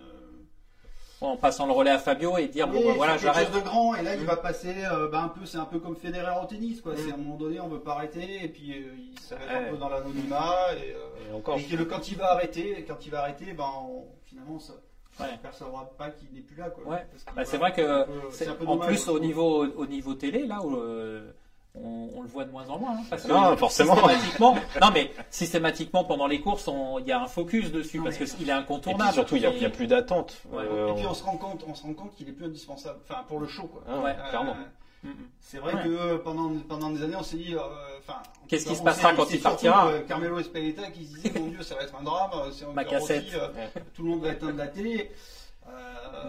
[1.20, 3.52] En passant le relais à Fabio et dire Oui, bon, voilà, j'arrête.
[3.52, 4.26] de grand, et là, il Mm.
[4.28, 6.94] va passer, euh, bah, un peu, c'est un peu comme Federer au tennis, quoi.
[6.94, 6.98] Mm.
[7.00, 9.68] C'est à un moment donné, on veut pas arrêter, et puis euh, il Ouais.
[9.68, 12.86] un peu dans l'anonymat, et, euh, Et encore, et que le- quand il va arrêter,
[12.88, 14.74] quand il va arrêter, ben, on- finalement, ça.
[15.20, 15.26] Ouais.
[15.34, 16.70] On percevra pas qu'il n'est plus là.
[16.70, 16.84] Quoi.
[16.94, 17.06] Ouais.
[17.36, 19.66] Bah, c'est vrai que un peu- c'est- c'est un peu en dommage, plus au niveau
[19.66, 21.32] au niveau télé là où euh,
[21.84, 23.96] on, on le voit de moins en moins hein, parce que Non, forcément.
[23.96, 28.06] systématiquement non mais systématiquement pendant les courses on- il y a un focus dessus Non,
[28.06, 29.66] parce mais- que il est et incontournable puis surtout, il n'y a, Et- il y
[29.66, 30.36] a plus d'attente.
[30.52, 30.64] Ouais.
[30.64, 32.46] Euh, Et puis on- on se rend compte, on se rend compte qu'il est plus
[32.46, 33.00] indispensable.
[33.10, 33.84] Enfin, pour le show, quoi.
[33.88, 34.56] Ah, Ouais, clairement.
[35.04, 35.14] Mm, mm.
[35.40, 35.84] C'est vrai Ouais.
[35.84, 37.60] que pendant, pendant des années, on s'est dit, euh,
[38.00, 41.16] enfin, en Qu'est-ce qui se passera quand il surtout, partira euh, Carmelo Espeleta qui se
[41.16, 42.32] disait, mon Dieu, ça va être un drame.
[42.34, 43.26] euh, C'est Ma cassette.
[43.26, 43.48] aussi, euh,
[43.94, 45.12] Tout le monde va éteindre la télé.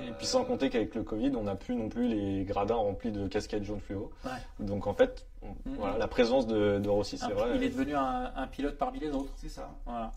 [0.06, 3.10] Et puis sans compter qu'avec le Covid, on n'a plus non plus les gradins remplis
[3.10, 4.10] de casquettes jaune fluo.
[4.24, 4.30] Ouais.
[4.60, 5.76] Donc en fait, on- Mhm.
[5.78, 7.50] voilà, la présence de, de Rossi, c'est vrai.
[7.54, 9.70] il est devenu un, un pilote parmi les autres C'est ça.
[9.86, 10.12] Voilà.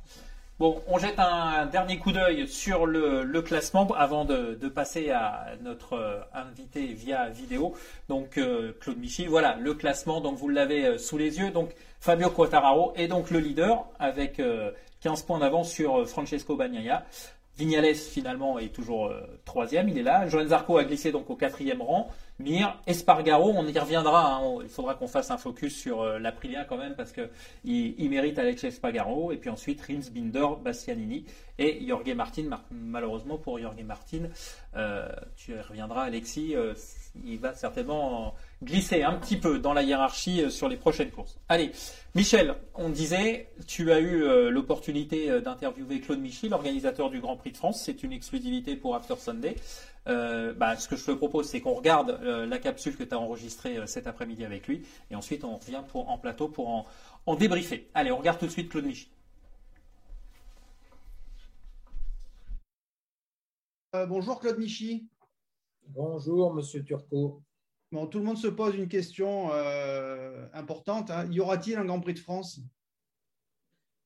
[0.60, 5.10] Bon, on jette un dernier coup d'œil sur le, le classement avant de, de passer
[5.10, 7.74] à notre euh, invité via vidéo.
[8.10, 10.22] Donc euh, Claude Michy, voilà le classement.
[10.22, 11.50] Donc vous l'avez euh, sous les yeux.
[11.50, 17.04] Donc Fabio Quartararo est donc le leader avec euh, 15 points d'avance sur Francesco Bagnaia.
[17.58, 20.28] Vignales finalement est toujours euh, troisième, il est là.
[20.28, 22.10] Johan Zarco a glissé donc au quatrième rang.
[22.40, 24.36] Mir, Espargaro, on y reviendra.
[24.38, 24.60] hein.
[24.64, 27.30] Il faudra qu'on fasse un focus sur euh, l'Aprilia quand même parce que
[27.64, 29.32] il, mérite Alex Espargaro.
[29.32, 31.26] Et puis ensuite Rins, Binder, Bastianini
[31.60, 32.44] et Jorge Martin.
[32.44, 34.30] Mar- malheureusement pour Jorge Martin,
[34.76, 36.56] euh, tu y reviendras Alexis.
[37.24, 38.34] il va certainement
[38.64, 41.40] glisser un petit peu dans la hiérarchie euh, sur les prochaines courses.
[41.50, 41.72] Allez,
[42.14, 47.38] Michel, on disait, tu as eu euh, l'opportunité euh, d'interviewer Claude Michy, l'organisateur du Grand
[47.38, 47.82] Prix de France.
[47.84, 49.56] C'est une exclusivité pour After Sunday.
[50.08, 53.14] Euh, bah, ce que je te propose, c'est qu'on regarde euh, la capsule que tu
[53.14, 56.70] as enregistrée euh, cet après-midi avec lui, et ensuite on revient pour, en plateau pour
[56.70, 56.88] en,
[57.28, 57.88] en débriefer.
[57.94, 59.10] Allez, on regarde tout de suite Claude Michy.
[63.96, 65.08] Euh, bonjour Claude Michy.
[65.88, 67.44] Bonjour, Monsieur Turcot.
[67.92, 71.12] Bon, tout le monde se pose une question euh, importante.
[71.12, 71.28] hein.
[71.30, 72.62] Y aura-t-il un Grand Prix de France?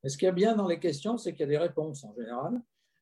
[0.04, 2.12] Ce qu'il y a bien dans les questions, c'est qu'il y a des réponses en
[2.16, 2.60] général.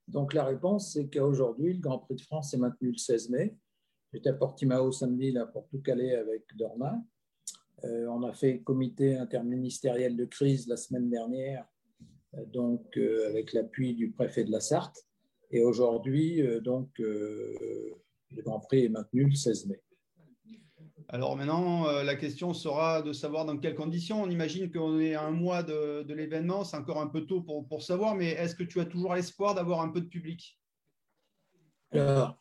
[0.10, 3.56] Donc la réponse, c'est qu'aujourd'hui, le Grand Prix de France est maintenu le 16 mai.
[4.12, 7.02] J'étais à Portimao samedi là, pour tout caler avec Dorma.
[7.86, 11.66] Euh, on a fait comité interministériel de crise la semaine dernière,
[12.34, 15.08] euh, donc avec l'appui du préfet de la Sarthe.
[15.50, 19.82] Et aujourd'hui, donc, le Grand Prix est maintenu le 16 mai.
[21.10, 24.22] Alors maintenant, euh, la question sera de savoir dans quelles conditions.
[24.22, 27.84] On imagine qu'on est à un mois de, l'événement, c'est encore un peu tôt pour,
[27.84, 30.60] savoir, mais est-ce que tu as toujours l'espoir d'avoir un peu de public?
[31.92, 32.38] Alors,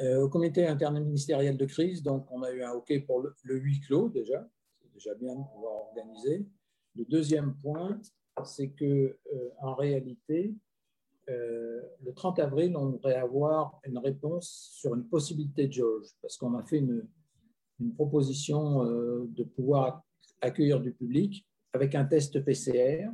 [0.00, 3.80] euh, au comité interministériel de crise, donc on a eu un OK pour le, huis
[3.80, 4.48] clos déjà,
[4.80, 6.46] c'est déjà bien de pouvoir organiser.
[6.96, 8.00] Le deuxième point,
[8.44, 8.84] c'est que
[9.32, 10.54] euh, en réalité,
[11.28, 16.54] le 30 avril, on devrait avoir une réponse sur une possibilité de jauge, parce qu'on
[16.58, 17.08] a fait une,
[17.82, 20.04] une proposition euh, de pouvoir
[20.40, 23.08] accueillir du public avec un test PCR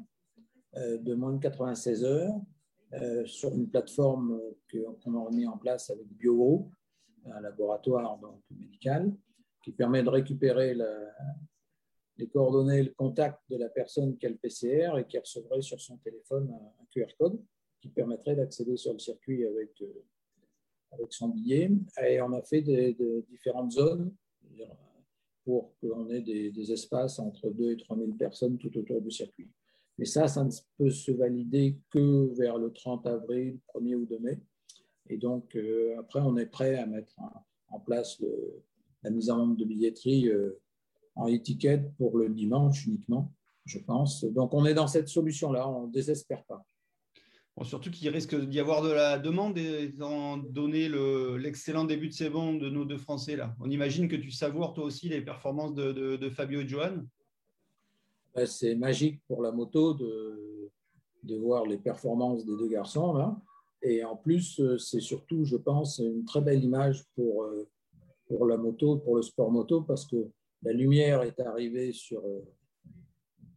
[0.76, 2.34] euh, de moins de 96 heures
[2.94, 4.40] euh, sur une plateforme
[5.02, 6.70] qu'on a mis en place avec BioGroup,
[7.26, 9.12] un laboratoire donc, médical,
[9.62, 10.74] qui permet de récupérer
[12.16, 15.80] les coordonnées, le contact de la personne qui a le PCR et qui recevrait sur
[15.80, 17.38] son téléphone un, QR code
[17.80, 19.82] qui permettrait d'accéder sur le circuit avec,
[20.92, 21.70] avec son billet.
[22.02, 22.62] Et on a fait
[23.28, 24.14] différentes zones
[25.44, 29.48] pour qu'on ait des, espaces entre 2 et 3 000 personnes tout autour du circuit.
[29.96, 34.18] Mais ça, ça ne peut se valider que vers le 30 avril, 1er ou 2
[34.18, 34.38] mai.
[35.08, 37.14] Et donc, euh, après, on est prêt à mettre
[37.70, 38.22] en place
[39.02, 40.60] la mise en vente de billetterie euh,
[41.14, 43.32] en étiquette pour le dimanche uniquement,
[43.64, 44.24] je pense.
[44.24, 46.64] Donc, on est dans cette solution-là, on ne désespère pas
[47.64, 50.88] surtout qu'il risque d'y avoir de la demande étant donné
[51.38, 53.36] l'excellent début de saison de nos deux Français.
[53.36, 53.54] Là.
[53.60, 57.04] On imagine que tu savoures toi aussi les performances de, Fabio et Johan?
[58.34, 60.70] Ben, C'est magique pour la moto de,
[61.40, 63.34] voir les performances des deux garçons.
[63.82, 67.68] Et en plus, c'est surtout, je pense, une très belle image pour, euh,
[68.26, 70.28] pour la moto, pour le sport moto, parce que
[70.62, 72.40] la lumière est arrivée sur, euh,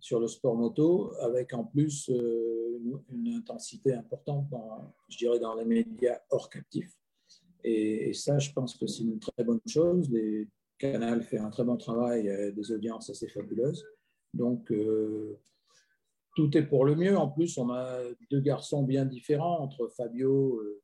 [0.02, 5.56] sur le sport moto, avec en plus euh, une, intensité importante, dans, je dirais, dans
[5.56, 6.98] les médias hors captifs.
[7.64, 10.10] Et, ça, je pense que c'est une très bonne chose.
[10.10, 10.48] Les
[10.80, 12.24] Canal fait un très bon travail,
[12.56, 13.86] des audiences assez fabuleuses.
[14.34, 15.38] Donc, euh,
[16.36, 17.16] tout est pour le mieux.
[17.16, 18.00] En plus, on a
[18.32, 20.82] deux garçons bien différents entre Fabio, euh,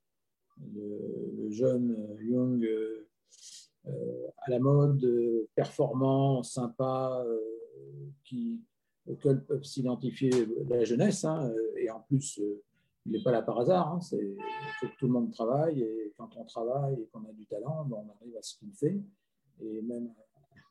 [0.76, 2.70] le, jeune Young,
[3.88, 7.26] à la mode, performant, sympa,
[8.24, 8.62] qui,
[9.08, 10.32] auxquels peuvent s'identifier
[10.68, 11.24] la jeunesse.
[11.26, 12.64] Hein, et en plus, euh,
[13.06, 14.00] il n'est pas là par hasard.
[14.12, 14.44] Il hein,
[14.80, 15.82] faut que tout le monde travaille.
[15.82, 18.74] Et quand on travaille et qu'on a du talent, ben, on arrive à ce qu'il
[18.74, 19.00] fait.
[19.62, 20.14] Et même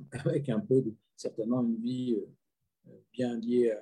[0.13, 0.85] avec un peu,
[1.17, 2.17] certainement, une vie
[2.89, 3.75] euh, bien liée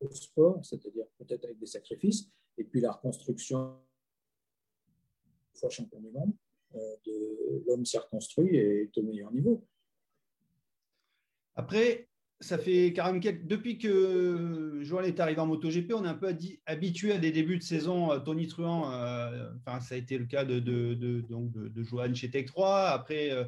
[0.00, 2.28] au sport, c'est-à-dire peut-être avec des sacrifices.
[2.58, 3.76] Et puis la reconstruction,
[5.54, 6.32] fois champion du monde,
[6.74, 9.66] euh, de l'homme s'est reconstruit et est au meilleur niveau.
[11.54, 12.09] Après,
[12.40, 16.34] ça fait quand même depuis que Joël est arrivé en MotoGP, on est un peu
[16.64, 18.12] habitué à des débuts de saison.
[18.12, 19.50] Euh, Tony Truant, euh,
[19.80, 22.88] ça a été le cas de, de, chez Tech 3.
[22.88, 23.44] Après, euh,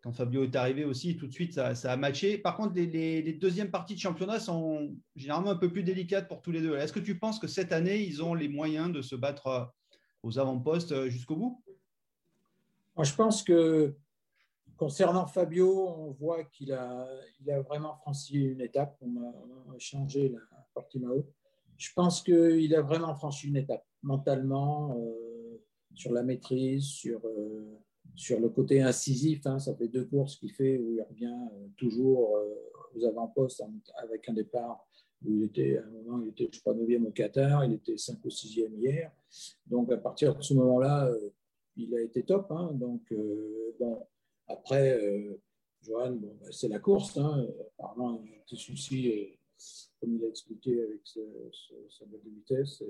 [0.00, 2.38] quand Fabio est arrivé aussi, tout de suite, ça, a matché.
[2.38, 6.52] Par contre, les, deuxièmes parties de championnat sont généralement un peu plus délicates pour tous
[6.52, 6.76] les deux.
[6.76, 9.72] Est-ce que tu penses que cette année, ils ont les moyens de se battre
[10.22, 11.64] aux avant-postes jusqu'au bout?
[13.02, 13.96] Je pense que
[14.76, 17.08] Concernant Fabio, on voit qu'il a,
[17.66, 18.96] vraiment franchi une étape.
[19.00, 20.40] On a, changé la
[20.74, 21.26] Portimao.
[21.78, 25.62] Je pense qu'il a vraiment franchi une étape mentalement, euh,
[25.94, 27.78] sur la maîtrise, sur, euh,
[28.14, 29.46] sur le côté incisif.
[29.46, 29.58] Hein.
[29.58, 32.36] ça fait deux courses qu'il fait où il revient euh, toujours
[32.94, 33.62] aux avant-postes
[33.96, 34.86] avec un départ
[35.24, 37.96] où il était, à un moment, il était, je crois, 9e au Qatar, il était
[37.96, 39.10] 5 ou 6e hier.
[39.66, 41.10] Donc, à partir de ce moment-là,
[41.76, 42.50] il a été top.
[42.50, 42.72] Hein.
[42.74, 43.02] donc,
[43.80, 44.06] bon,
[44.48, 45.40] après, euh,
[45.82, 47.16] Johan, bah, c'est la course.
[47.16, 47.46] Hein.
[47.78, 49.38] Apparemment, un petit souci,
[50.00, 52.82] comme il a expliqué avec sa boîte de vitesse.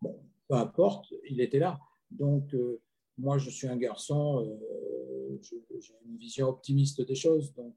[0.00, 1.80] Peu importe, il était là.
[2.10, 2.80] Donc, euh,
[3.18, 7.52] moi, je suis un garçon, euh, j'ai une vision optimiste des choses.
[7.54, 7.76] Donc,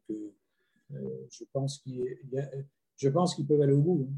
[0.90, 4.08] je pense qu'ils peuvent aller au bout.
[4.10, 4.14] Hein.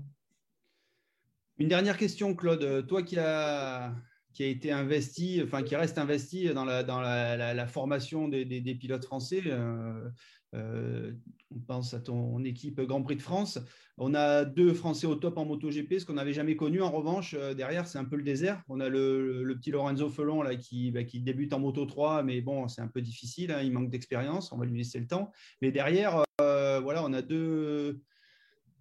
[1.59, 2.85] Une dernière question, Claude.
[2.87, 3.95] Toi qui as
[4.37, 8.75] qui a été investi, enfin qui reste investi dans la, dans la, formation des, des,
[8.75, 9.41] pilotes français.
[9.47, 10.11] Euh,
[10.53, 11.11] euh,
[11.49, 13.57] on pense à ton équipe Grand Prix de France.
[13.97, 16.83] On a deux Français au top en MotoGP, ce qu'on n'avait jamais connu.
[16.83, 18.61] En revanche, euh, derrière, c'est un peu le désert.
[18.69, 22.21] On a le, le petit Lorenzo Felon là, qui, bah, qui, débute en Moto 3,
[22.21, 23.51] mais bon, c'est un peu difficile.
[23.51, 24.51] Hein, il manque d'expérience.
[24.51, 25.31] On va lui laisser le temps.
[25.63, 28.03] Mais derrière, voilà, on a deux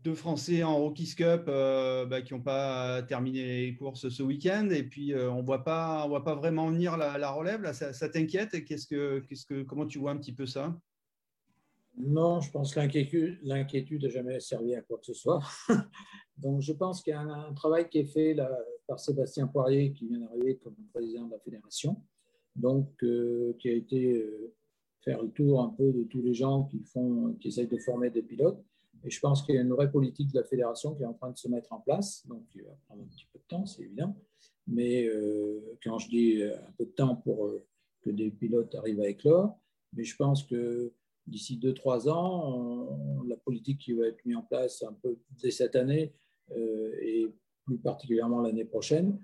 [0.06, 4.68] deux Français en Rockies Cup euh, bah, qui n'ont pas terminé les courses ce week-end.
[4.70, 7.60] Et puis, euh, on ne voit pas vraiment venir la, relève.
[7.62, 8.64] Là, ça, t'inquiète?
[8.64, 10.78] Qu'est-ce que, Comment tu vois un petit peu ça?
[11.98, 12.80] Non, je pense que
[13.42, 15.40] l'inquiétude, n'a jamais servi à quoi que ce soit.
[16.36, 18.36] Donc, je pense qu'il y a un, travail qui est fait
[18.86, 22.00] par Sébastien Poirier, qui vient d'arriver comme président de la fédération,
[22.54, 24.24] donc, euh, qui a été
[25.00, 28.10] faire le tour un peu de tous les gens qui, font, qui essayent de former
[28.10, 28.62] des pilotes.
[29.06, 31.14] Et je pense qu'il y a une vraie politique de la fédération qui est en
[31.14, 32.26] train de se mettre en place.
[32.26, 34.16] Donc, il va prendre un petit peu de temps, c'est évident.
[34.66, 37.64] Mais euh, quand je dis un peu de temps pour euh,
[38.02, 39.58] que des pilotes arrivent à éclore,
[39.92, 40.92] mais je pense que
[41.26, 45.76] d'ici 2-3 ans, la politique qui va être mise en place un peu dès cette
[45.76, 46.12] année
[46.52, 47.32] euh, et
[47.64, 49.18] plus particulièrement l'année prochaine,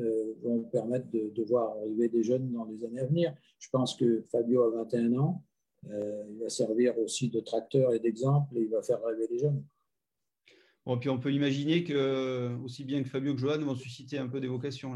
[0.00, 3.34] euh, vont permettre de, voir arriver des jeunes dans les années à venir.
[3.60, 5.44] Je pense que Fabio a 21 ans,
[5.90, 9.38] euh, il va servir aussi de tracteur et d'exemple et il va faire rêver les
[9.38, 9.64] jeunes.
[10.86, 14.28] Bon, puis on peut imaginer que aussi bien que Fabio que Johan vont susciter un
[14.28, 14.92] peu des vocations.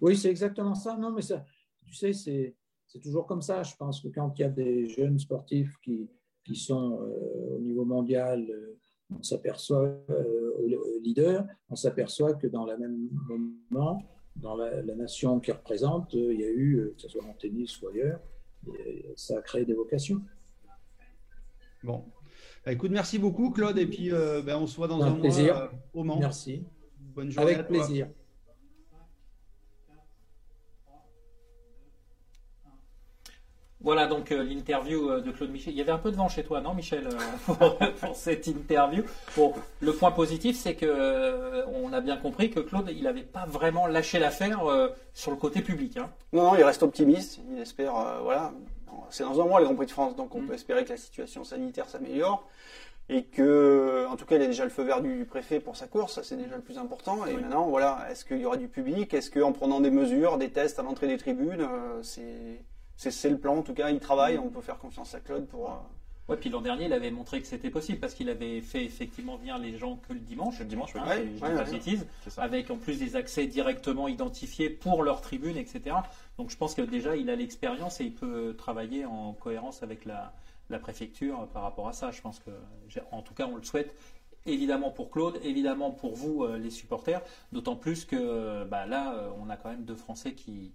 [0.00, 0.96] Oui, c'est exactement ça.
[0.96, 1.44] Non, mais ça,
[1.86, 2.54] tu sais, c'est,
[2.86, 3.62] c'est toujours comme ça.
[3.62, 6.06] Je pense que quand il y a des jeunes sportifs qui,
[6.44, 7.00] qui sont
[7.50, 8.46] au niveau mondial,
[9.10, 13.08] on s'aperçoit, euh, leader, on s'aperçoit que dans le même
[13.70, 14.02] moment,
[14.36, 17.34] dans la, nation qui représente, euh, il y a eu, euh, que ce soit en
[17.34, 18.20] tennis ou ailleurs,
[19.16, 20.20] ça a créé des vocations.
[21.82, 22.04] Bon.
[22.64, 23.78] Bah, écoute, merci beaucoup, Claude.
[23.78, 25.70] Et puis, ben, on se voit dans un, plaisir.
[25.92, 26.18] au Mans.
[26.18, 26.64] Merci.
[26.98, 27.54] Bonne journée.
[27.54, 28.08] Avec plaisir.
[33.84, 35.74] Voilà donc euh, l'interview euh, de Claude Michel.
[35.74, 39.04] Il y avait un peu de vent chez toi, non, Michel, euh, pour, cette interview?
[39.36, 43.44] Bon, le point positif, c'est que on a bien compris que Claude, il n'avait pas
[43.44, 44.62] vraiment lâché l'affaire
[45.12, 45.98] sur le côté public.
[45.98, 46.10] Hein.
[46.32, 47.40] Non, non, il reste optimiste.
[47.52, 47.92] Il espère,
[48.22, 48.52] voilà.
[49.10, 50.46] C'est dans un mois le Grand Prix de France, donc on mm.
[50.46, 52.46] peut espérer que la situation sanitaire s'améliore
[53.10, 55.86] et que, en tout cas, il a déjà le feu vert du préfet pour sa
[55.86, 57.26] course, ça c'est déjà le plus important.
[57.26, 59.12] Et maintenant, voilà, est-ce qu'il y aura du public?
[59.12, 61.68] Est-ce qu'en prenant des mesures, des tests à l'entrée des tribunes,
[62.00, 62.62] c'est
[62.96, 63.56] c'est le plan.
[63.56, 64.38] En tout cas, il travaille.
[64.38, 65.70] On peut faire confiance à Claude pour.
[65.70, 65.74] Euh,
[66.26, 69.36] Ouais, puis l'an dernier, il avait montré que c'était possible parce qu'il avait fait effectivement
[69.36, 70.58] venir les gens que le dimanche.
[70.58, 71.04] Le dimanche, hein,
[72.38, 75.96] avec en plus des accès directement identifiés pour leur tribune, etc.
[76.38, 80.06] Donc je pense que déjà, il a l'expérience et il peut travailler en cohérence avec
[80.06, 80.32] la,
[80.70, 82.10] la préfecture par rapport à ça.
[82.10, 82.50] Je pense que,
[83.12, 83.94] en tout cas, on le souhaite
[84.46, 87.20] évidemment pour Claude, évidemment pour vous, euh, les supporters,
[87.52, 90.72] d'autant plus que euh, bah, là, on a quand même deux Français qui,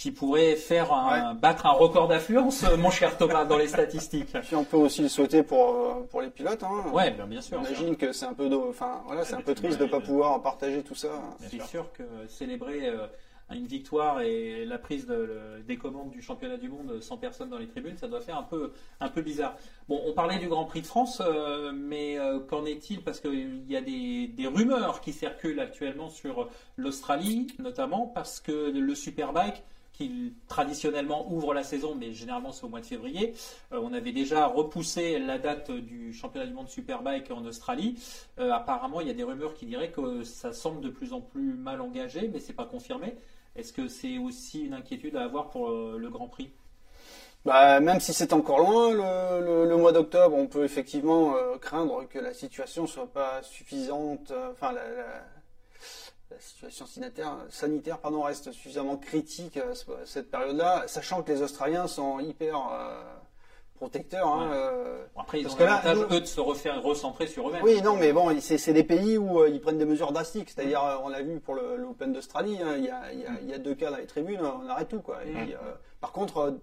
[0.00, 4.32] qui pourrait faire un, battre un record d'affluence, euh, mon cher Thomas, dans les statistiques.
[4.32, 6.62] Puis on peut aussi le souhaiter pour euh, pour les pilotes.
[6.62, 6.90] Hein.
[6.90, 7.62] Ouais, bien, sûr.
[7.62, 10.40] J'imagine que c'est un peu, enfin voilà, c'est un peu triste de ne pas pouvoir
[10.40, 11.08] partager tout ça.
[11.40, 11.92] C'est sûr.
[11.92, 13.08] que célébrer euh,
[13.50, 15.06] une victoire et la prise
[15.68, 18.44] des commandes du championnat du monde sans personne dans les tribunes, ça doit faire un
[18.44, 19.54] peu un peu bizarre.
[19.86, 21.20] Bon, on parlait du Grand Prix de France,
[21.74, 22.16] mais
[22.48, 23.02] qu'en est-il?
[23.02, 28.70] Parce qu'il y a des, des rumeurs qui circulent actuellement sur l'Australie, notamment parce que
[28.70, 29.62] le Superbike
[30.48, 33.34] traditionnellement ouvre la saison, mais généralement c'est au mois de février.
[33.72, 37.96] Euh, on avait déjà repoussé la date du championnat du monde Superbike en Australie.
[38.38, 41.20] Euh, apparemment, il y a des rumeurs qui diraient que ça semble de plus en
[41.20, 43.16] plus mal engagé, mais c'est pas confirmé.
[43.56, 46.50] Est-ce que c'est aussi une inquiétude à avoir pour euh, le Grand Prix?
[47.44, 52.34] Bah, même si c'est encore loin, le, mois d'octobre, on peut effectivement craindre que la
[52.34, 54.82] situation soit pas suffisante, enfin la
[56.38, 59.72] situation sanitaire, sanitaire pardon, reste suffisamment critique à
[60.04, 63.02] cette période-là, sachant que les Australiens sont hyper euh,
[63.74, 64.28] protecteurs.
[64.28, 67.62] Hein, euh, après, ils ont l'avantage, eux, de se refaire recentrer sur eux-mêmes.
[67.64, 70.50] Oui, non, mais bon, c'est des pays où euh, ils prennent des mesures drastiques.
[70.50, 74.06] C'est-à-dire, on l'a vu pour l'Open d'Australie, hein, il y, a, deux cas dans les
[74.06, 75.00] tribunes, on arrête tout.
[75.00, 75.18] Quoi.
[76.00, 76.58] par contre,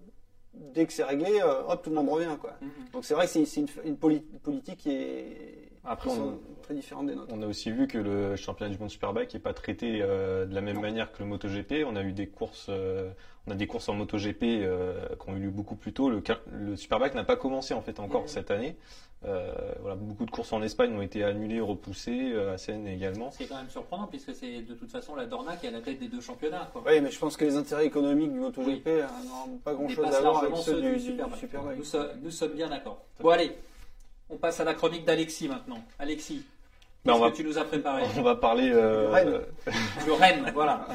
[0.53, 2.37] dès que c'est réglé, hop, tout le monde revient.
[2.39, 2.53] Quoi.
[2.93, 7.15] Donc c'est vrai que c'est une, une politique qui est après, on, très différentes des
[7.15, 7.33] nôtres.
[7.33, 10.53] On a aussi vu que le championnat du monde Superbike n'est pas traité euh, de
[10.53, 11.85] la même manière que le MotoGP.
[11.87, 13.09] On a eu des courses, euh,
[13.47, 16.09] on a des courses en MotoGP euh, qui ont eu lieu beaucoup plus tôt.
[16.09, 16.21] Le,
[16.51, 18.75] le Superbike n'a pas commencé en fait encore cette année.
[19.23, 23.31] voilà, beaucoup de courses en Espagne ont été annulées, repoussées, à Seine également.
[23.31, 25.81] C'est quand même surprenant puisque c'est de toute façon la Dorna qui est à la
[25.81, 26.69] tête des deux championnats.
[26.85, 30.43] Oui, mais je pense que les intérêts économiques du MotoGP n'ont pas grand-chose à voir
[30.43, 31.77] avec ceux du, Superbike.
[31.77, 33.05] Nous, nous sommes bien d'accord.
[33.21, 33.51] Bon allez,
[34.29, 35.83] on passe à la chronique d'Alexis maintenant.
[35.99, 36.43] Alexis,
[37.07, 39.43] Qu'est-ce que tu nous as préparé On va parler euh,
[40.05, 40.51] le Rennes.
[40.53, 40.87] voilà.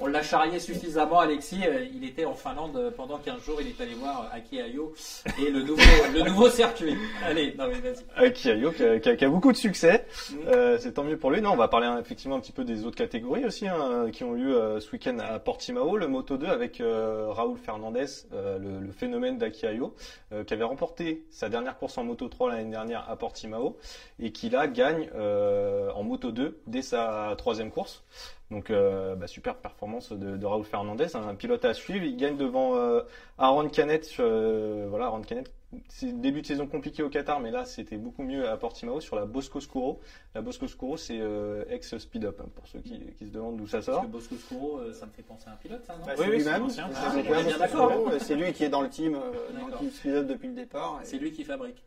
[0.00, 1.60] On l'a charrié suffisamment, Alexis.
[1.66, 3.60] Euh, il était en Finlande pendant 15 jours.
[3.60, 4.94] Il est allé voir Aki Ayo
[5.40, 5.82] et le nouveau,
[6.14, 6.96] le nouveau circuit.
[7.24, 8.26] Allez, non mais vas-y.
[8.26, 10.06] Aki Ayo qui a, beaucoup de succès.
[10.30, 10.34] Mm.
[10.48, 11.40] Euh, c'est tant mieux pour lui.
[11.40, 14.22] Non, on va parler hein, effectivement un petit peu des autres catégories aussi hein, qui
[14.22, 19.66] ont eu ce week-end à Portimao, le Moto 2 avec Raoul Fernandez, le, phénomène d'Aki
[19.66, 19.94] Ayo,
[20.46, 23.76] qui avait remporté sa dernière course en Moto 3 l'année dernière à Portimao
[24.20, 28.02] et qui là gagne euh, en moto 2 dès sa troisième course.
[28.50, 32.04] Donc euh, bah, super performance de, de, Raoul Fernandez, un pilote à suivre.
[32.04, 33.02] Il gagne devant euh,
[33.38, 35.50] Aaron Canet, voilà Aaron Canet
[35.88, 39.16] c'est début de saison compliqué au Qatar, mais là c'était beaucoup mieux à Portimao sur
[39.16, 40.00] la Bosco Scuro.
[40.34, 43.58] La Bosco Scuro, c'est euh, ex Speed Up, hein, pour ceux qui, qui se demandent
[43.58, 44.02] d'où ça Parce sort.
[44.02, 46.06] que Bosco Scuro, euh, ça me fait penser à un pilote, ça, non?
[46.06, 46.70] Bah, Oui, c'est oui, lui-même.
[46.70, 49.18] c'est Ah, c'est père, C'est lui qui est dans le team, euh,
[49.52, 49.68] dans D'accord.
[49.72, 51.00] le team Speed Up depuis le départ.
[51.02, 51.82] et- C'est lui qui fabrique.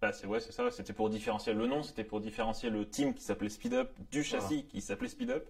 [0.00, 0.70] Bah, c'est ouais, c'est ça.
[0.70, 4.22] C'était pour différencier le nom, c'était pour différencier le team qui s'appelait Speed Up du
[4.22, 5.48] châssis qui s'appelait Speed Up.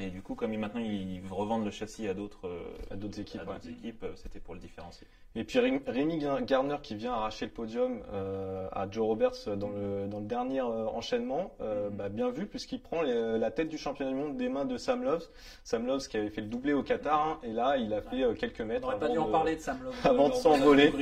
[0.00, 2.60] Et du coup, comme ils- maintenant ils revendent le châssis à d'autres euh,
[2.92, 3.94] À d'autres équipes, ouais.
[4.04, 5.08] euh, c'était pour le différencier.
[5.34, 9.70] Et puis Ré- Rémi Garner qui vient arracher le podium euh, à Joe Roberts dans
[9.70, 13.68] le, dans le dernier euh, enchaînement, euh, bah, bien vu puisqu'il prend les- la tête
[13.68, 15.26] du championnat du monde des mains de Sam Loves.
[15.64, 18.22] Sam Loves qui avait fait le doublé au Qatar hein, et là il a fait
[18.38, 18.82] quelques On mètres.
[18.82, 19.94] n'aurait pas avant dû en de- parler de Sam Love.
[20.04, 20.92] avant de s'envoler.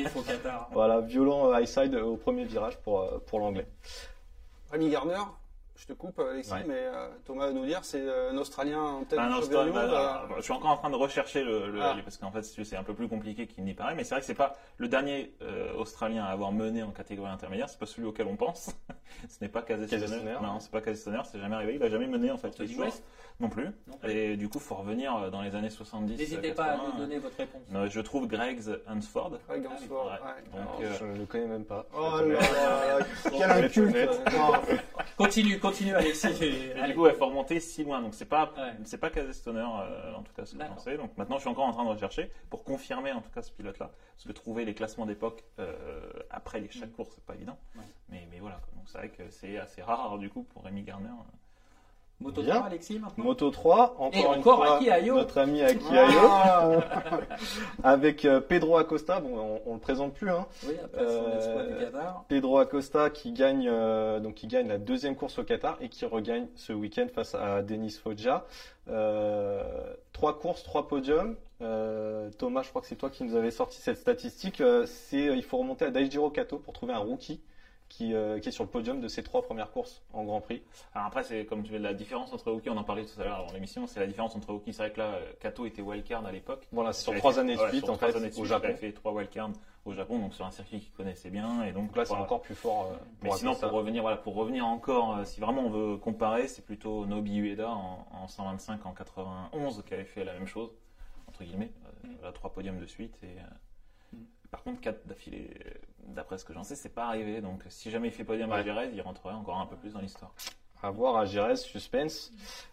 [0.72, 3.66] Voilà, violent high side au premier virage pour, pour l'anglais.
[4.72, 5.20] Rémi Gardner,
[5.76, 6.64] je te coupe Alexis, Ouais.
[6.66, 9.64] mais euh, Thomas va nous dire, c'est euh, un Australien en tête du non, championnat
[9.64, 9.90] du c'est- monde.
[9.90, 11.96] bah, euh, bah, je suis encore en train de rechercher le, le- Ah.
[12.02, 14.26] parce qu'en fait c'est un peu plus compliqué qu'il n'y paraît, mais c'est vrai que
[14.26, 18.06] c'est pas le dernier euh, Australien à avoir mené en catégorie intermédiaire, c'est pas celui
[18.06, 18.70] auquel on pense.
[19.28, 19.86] Ce n'est pas Casey.
[20.42, 22.52] Non, c'est pas Casey Stoner, c'est jamais arrivé, il a jamais mené en fait.
[23.38, 23.66] Non plus.
[23.86, 24.10] Non plus.
[24.10, 26.16] Et du coup, faut revenir euh, dans les années 70.
[26.16, 26.54] N'hésitez 80.
[26.54, 27.60] pas à nous donner votre réponse.
[27.70, 29.32] Non, je trouve Greg's Hansford.
[29.50, 30.12] Ouais, Gansford, Ouais.
[30.12, 30.42] ouais.
[30.52, 31.84] Donc, Alors, euh, je ne le connais même pas.
[31.94, 33.96] Oh là là, quel inculte.
[35.16, 36.28] Continue, continue Alexis.
[36.42, 38.02] Et du coup, il faut remonter si loin.
[38.02, 38.72] Donc, c'est pas, Ouais.
[38.84, 40.74] c'est pas Casey Stoner, euh, en tout cas, ce que D'accord.
[40.76, 40.96] j'en sais.
[40.98, 43.50] Donc, maintenant, je suis encore en train de rechercher pour confirmer, en tout cas, ce
[43.52, 43.90] pilote-là.
[44.14, 45.72] Parce que trouver les classements d'époque euh,
[46.30, 47.58] après les, chaque course, c'est pas évident.
[47.76, 47.82] Ouais.
[48.10, 48.60] Mais, mais voilà.
[48.74, 51.08] Donc, c'est vrai que c'est assez rare, du coup, pour Rémi Garner.
[52.18, 52.54] Moto Bien.
[52.54, 55.14] 3, Alexis, maintenant Moto 3, encore, Et une encore fois, Aki Ayo.
[55.16, 56.70] notre ami Aki Ayo, Ah,
[57.84, 60.46] avec euh, Pedro Acosta, bon, on, on le présente plus, hein.
[60.66, 62.24] Oui, après son Euh, du Qatar.
[62.28, 66.06] Pedro Acosta qui gagne euh, donc qui gagne la deuxième course au Qatar et qui
[66.06, 68.46] regagne ce week-end face à Denis Foggia.
[68.88, 69.62] Euh,
[70.14, 71.36] trois courses, trois podiums.
[72.38, 74.62] Thomas, je crois que c'est toi qui nous avais sorti cette statistique.
[74.86, 77.40] C'est il faut remonter à Daijiro Kato pour trouver un rookie
[77.88, 80.62] qui, euh, qui est sur le podium de ses trois premières courses en Grand Prix.
[80.94, 83.24] Alors après, c'est comme tu veux, la différence entre Hockey, on en parlait tout à
[83.24, 84.72] l'heure avant l'émission, c'est la différence entre Hockey.
[84.72, 86.66] C'est vrai que là, Kato était wildcard à l'époque.
[86.72, 88.64] Voilà, c'est sur trois années de suite en fait années au Japon.
[88.64, 89.50] Il avait fait trois wildcards
[89.84, 91.62] au Japon, donc sur un circuit qu'il connaissait bien.
[91.62, 92.90] Et donc, Donc là, c'est encore plus fort.
[92.92, 96.48] euh, Mais sinon, pour revenir, voilà, pour revenir encore, euh, si vraiment on veut comparer,
[96.48, 100.70] c'est plutôt Nobi Ueda en, en 125 en 91 qui avait fait la même chose,
[101.28, 101.70] entre guillemets,
[102.18, 103.16] voilà, trois podiums de suite.
[103.22, 104.18] Et, euh,
[104.50, 105.50] Par contre, quatre d'affilée,
[106.08, 107.40] d'après ce que j'en sais, c'est pas arrivé.
[107.40, 110.34] Donc si jamais il fait podium à il rentrerait encore un peu plus dans l'histoire.
[110.82, 112.32] À voir à suspense.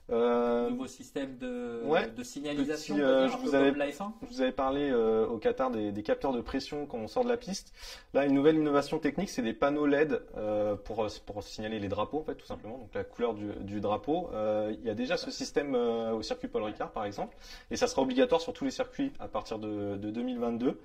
[0.09, 2.09] Euh, Nouveau système de, ouais.
[2.09, 4.11] de signalisation, Petit, euh, je vous avais- comme la F1.
[4.23, 7.23] Je vous avais parlé euh, au Qatar des, des capteurs de pression quand on sort
[7.23, 7.73] de la piste.
[8.13, 12.19] Là, une nouvelle innovation technique, c'est des panneaux LED euh, pour, pour signaler les drapeaux,
[12.19, 14.29] en fait, tout simplement, donc la couleur du, du drapeau.
[14.33, 17.37] Euh, il y a déjà ce système au circuit Paul Ricard, par exemple,
[17.71, 20.77] et ça sera obligatoire sur tous les circuits à partir de, de 2022.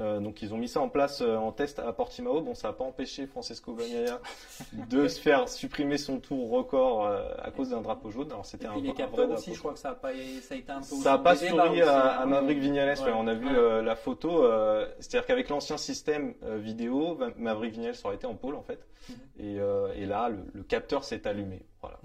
[0.00, 2.40] Euh, donc, ils ont mis ça en place en test à Portimao.
[2.40, 4.20] Bon, ça n'a pas empêché Francesco Bagnaia
[4.90, 8.30] de se faire supprimer son tour record euh, à cause d'un drapeau jaune.
[8.32, 9.94] Alors, c'était un, puis les un vrai capteurs drapeau aussi, je crois que ça a,
[9.94, 10.12] pas,
[10.42, 12.22] ça a été un peu ça pas souri à, hein.
[12.22, 12.98] à Maverick Vignales.
[12.98, 13.04] Ouais.
[13.04, 13.52] ouais, on a vu Ouais.
[13.56, 14.44] euh, la photo.
[14.44, 18.80] euh, C'est-à-dire qu'avec l'ancien système euh, vidéo, Maverick Vignales aurait été en pôle en fait.
[19.08, 19.14] Mhm.
[19.38, 19.56] Et,
[20.02, 21.62] et là, le, le capteur s'est allumé.
[21.80, 21.98] Voilà.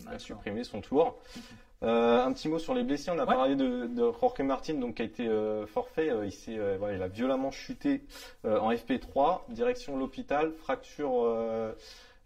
[0.00, 1.16] Il a supprimé son tour.
[1.84, 3.10] Euh, un petit mot sur les blessés.
[3.10, 3.34] On a Ouais.
[3.34, 6.10] parlé de, de Jorge Martin, donc qui a été euh, forfait.
[6.10, 8.02] Euh, il, s'est, voilà, il a violemment chuté
[8.44, 11.12] en FP3, direction l'hôpital, fracture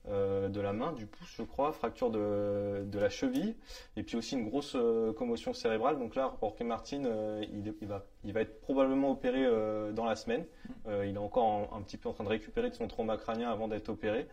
[0.09, 3.57] euh, de la main, du pouce, je crois, fracture de, de la cheville,
[3.97, 5.99] et puis aussi une grosse euh, commotion cérébrale.
[5.99, 9.45] Donc là, Jorge Martin, euh, il, il va, il va être probablement opéré
[9.93, 10.45] dans la semaine.
[10.87, 13.17] Euh, il est encore en- un petit peu en train de récupérer de son trauma
[13.17, 14.29] crânien avant d'être opéré.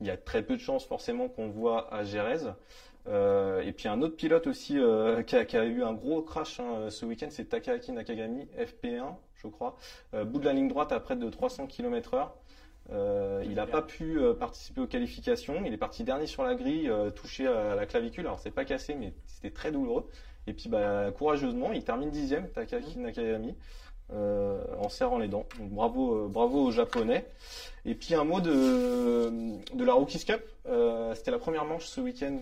[0.00, 2.52] Il y a très peu de chances forcément qu'on le voit à Gérèse.
[3.08, 4.78] Et puis un autre pilote aussi
[5.26, 9.14] qui, a, qui a eu un gros crash hein, ce week-end, c'est Takahaki Nakagami, FP1,
[9.36, 9.76] je crois.
[10.12, 12.30] Bout de la ligne droite à près de 300 km/h.
[12.92, 15.62] Euh, il n'a pas pu euh, participer aux qualifications.
[15.64, 18.26] Il est parti dernier sur la grille, euh, touché à la clavicule.
[18.26, 20.08] Alors c'est pas cassé, mais c'était très douloureux.
[20.46, 23.56] Et puis bah, courageusement, il termine dixième, Takahaki Nakagami,
[24.12, 25.46] euh, en serrant les dents.
[25.58, 27.26] Donc bravo, bravo aux Japonais.
[27.84, 29.30] Et puis un mot de,
[29.74, 30.42] de la Rookies Cup.
[31.14, 32.38] C'était la première manche ce week-end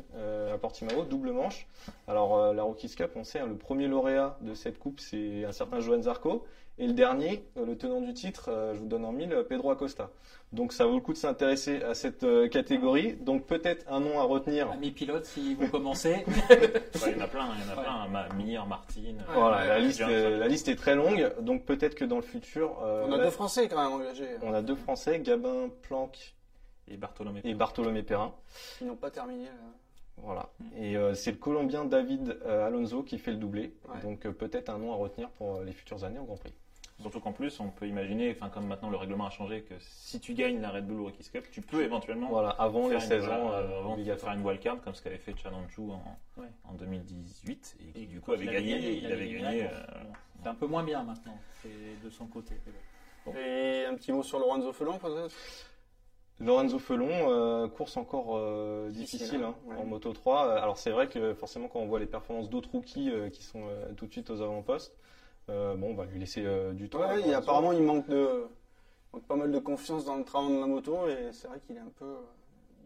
[0.53, 1.67] à Portimao, double manche.
[2.09, 5.53] Alors la Rookies Cup, on sait, hein, le premier lauréat de cette coupe, c'est un
[5.53, 6.45] certain Johan Zarco.
[6.79, 9.71] Et le dernier, euh, le tenant du titre, euh, je vous donne en mille, Pedro
[9.71, 10.11] Acosta.
[10.53, 13.15] Donc ça vaut le coup de s'intéresser à cette euh, catégorie.
[13.15, 14.71] Donc peut-être un nom à retenir.
[14.71, 16.25] Amis pilotes, si vous commencez.
[16.51, 17.83] Ouais, il y en a plein, il y en a Ouais.
[17.85, 18.09] plein.
[18.09, 19.21] Ma- Mir, Martine.
[19.29, 21.33] euh, Voilà, ouais, la, ouais, liste, est, la liste est très longue.
[21.41, 24.53] Donc peut-être que dans le futur, euh, On a deux Français quand même engagés on
[24.55, 26.35] a deux Français, Gabin Planck
[26.89, 27.41] Et Bartholomé.
[27.45, 28.33] et Bartholomé Perrin.
[28.79, 29.45] qui n'ont pas terminé.
[29.47, 29.71] euh.
[30.19, 30.49] Voilà.
[30.79, 33.75] Et euh, c'est le Colombien David euh, Alonso qui fait le doublé.
[33.93, 34.01] Ouais.
[34.03, 36.55] Donc euh, peut-être un nom à retenir pour euh, les futures années au Grand Prix.
[37.01, 40.21] Surtout qu'en plus, on peut imaginer, enfin comme maintenant le règlement a changé, que si
[40.21, 43.25] tu gagnes la Red Bull Rookies Cup, tu peux éventuellement Voilà, avant les faire 16
[43.25, 46.03] une, ans, euh, avant de faire une wildcard comme ce qu'avait fait Chalanchu en,
[46.37, 46.47] Ouais.
[46.65, 49.65] en 2018 et qui du coup avait il gagné, il avait gagné.
[49.65, 49.69] euh,
[50.41, 51.69] C'est un peu moins bien maintenant, c'est
[52.05, 52.55] de son côté.
[53.27, 53.33] Bon.
[53.35, 55.35] Et un petit mot sur Lorenzo Felon, peut-être?
[56.41, 59.77] Lorenzo Felon, euh, course encore euh, Difficile, difficile hein, ouais.
[59.77, 60.47] en Moto 3.
[60.47, 63.43] Euh, Alors c'est vrai que forcément quand on voit les performances d'autres rookies euh, qui
[63.43, 64.97] sont euh, tout de suite aux avant-postes,
[65.51, 67.01] euh, bon, on va lui laisser euh, du temps.
[67.01, 67.35] Ouais, Lorenzo.
[67.35, 68.47] apparemment, il manque de
[69.13, 71.61] il manque pas mal de confiance dans le travail de la moto et c'est vrai
[71.61, 72.17] qu'il est un peu,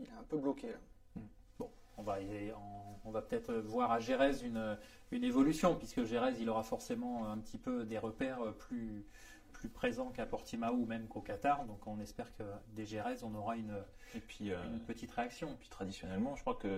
[0.01, 0.69] il est un peu bloqué.
[0.69, 1.67] là.
[1.97, 4.79] On va, on, on va peut-être voir à Gérès une,
[5.11, 9.05] une évolution, puisque Gérès, il aura forcément un petit peu des repères plus,
[9.53, 11.65] plus présents qu'à Portimao ou même qu'au Qatar.
[11.65, 12.45] Donc on espère que
[12.75, 13.75] des Gérès, on aura une,
[14.15, 15.57] et puis, euh, une petite réaction.
[15.59, 16.69] puis traditionnellement, je crois que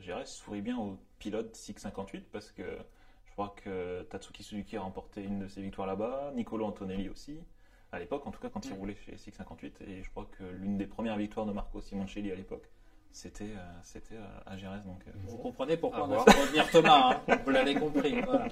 [0.00, 2.62] Jerez sourit bien aux pilotes 658 parce que
[3.38, 7.38] crois que Tatsuki Suzuki a remporté une de ses victoires là-bas, Nicolo Antonelli aussi.
[7.92, 10.76] À l'époque, en tout cas, quand il roulait chez 658, et je crois que l'une
[10.76, 12.68] des premières victoires de Marco Simoncelli à l'époque,
[13.12, 14.80] c'était euh, c'était euh, à Jerez.
[14.84, 18.20] Donc, euh, Vous comprenez pourquoi on a fait revenir Thomas, hein vous l'avez compris.
[18.22, 18.48] voilà.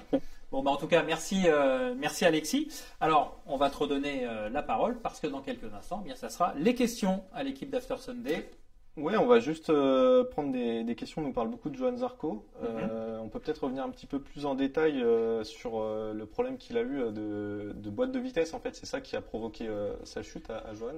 [0.49, 2.69] Bon, bah, en tout cas, merci, euh, merci Alexis.
[3.01, 6.15] Alors, on va te redonner euh, la parole parce que dans quelques instants, eh bien,
[6.15, 8.49] ça sera les questions à l'équipe d'After Sunday.
[8.97, 11.21] Ouais, on va juste euh, prendre des, des questions.
[11.21, 12.45] On nous parle beaucoup de Johan Zarco.
[12.61, 12.67] Mhm.
[12.91, 16.25] Euh, on peut peut-être revenir un petit peu plus en détail euh, sur euh, le
[16.25, 18.53] problème qu'il a eu de, de boîte de vitesse.
[18.55, 20.93] En fait, c'est ça qui a provoqué euh, sa chute à, à Johan.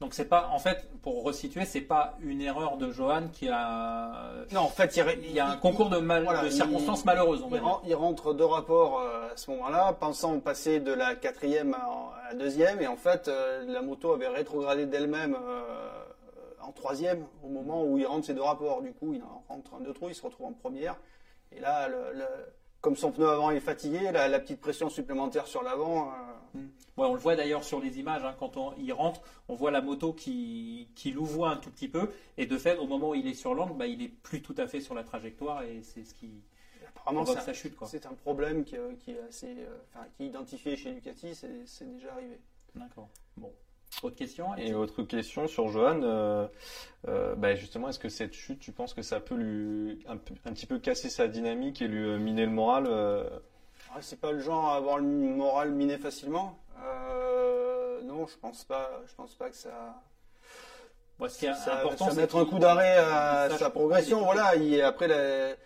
[0.00, 4.32] Donc, c'est pas, en fait, pour resituer, c'est pas une erreur de Johan qui a.
[4.52, 7.04] Non, en fait, il, Il y a un concours de, mal- voilà, de il- circonstances
[7.04, 11.74] malheureuses, on va Il, rentre deux rapports à ce moment-là, pensant passer de la quatrième
[11.74, 11.86] à,
[12.26, 15.60] à la deuxième, et en fait, euh, la moto avait rétrogradé d'elle-même euh,
[16.70, 18.80] en troisième au moment où il rentre ses deux rapports.
[18.82, 20.96] Du coup, il en rentre un de trop, il se retrouve en première.
[21.52, 22.24] Et là, le- le-
[22.80, 26.10] comme son pneu avant est fatigué, la, la petite pression supplémentaire sur l'avant.
[26.54, 26.60] euh,
[26.96, 29.70] Ouais, on le voit d'ailleurs sur les images, hein, quand on, il rentre, on voit
[29.70, 33.14] la moto qui, qui louvoie un tout petit peu, et de fait, au moment où
[33.14, 35.82] il est sur l'angle, bah, il est plus tout à fait sur la trajectoire, et
[35.82, 36.42] c'est ce qui
[36.88, 37.74] apparemment, c'est sa un, chute.
[37.86, 41.34] C'est un problème qui, euh, qui est assez, euh, enfin, qui est identifié chez Ducati,
[41.34, 42.38] c'est déjà arrivé.
[42.74, 43.08] D'accord.
[43.36, 43.52] Bon.
[44.02, 46.46] Autre question Et autre question sur Johan, euh,
[47.08, 50.66] euh, bah, justement, est-ce que cette chute, tu penses que ça peut lui un, petit
[50.66, 53.24] peu casser sa dynamique et lui euh, miner le moral euh,
[53.94, 56.58] Ouais, c'est pas le genre à avoir le moral miné facilement.
[56.82, 58.90] Euh, non, je pense pas.
[59.06, 60.00] Je pense pas que ça.
[61.18, 64.24] Bon, ce qui est ça, important, ça mettre un coup d'arrêt à sa progression.
[64.24, 64.56] Voilà.
[64.56, 65.56] Il, après, la-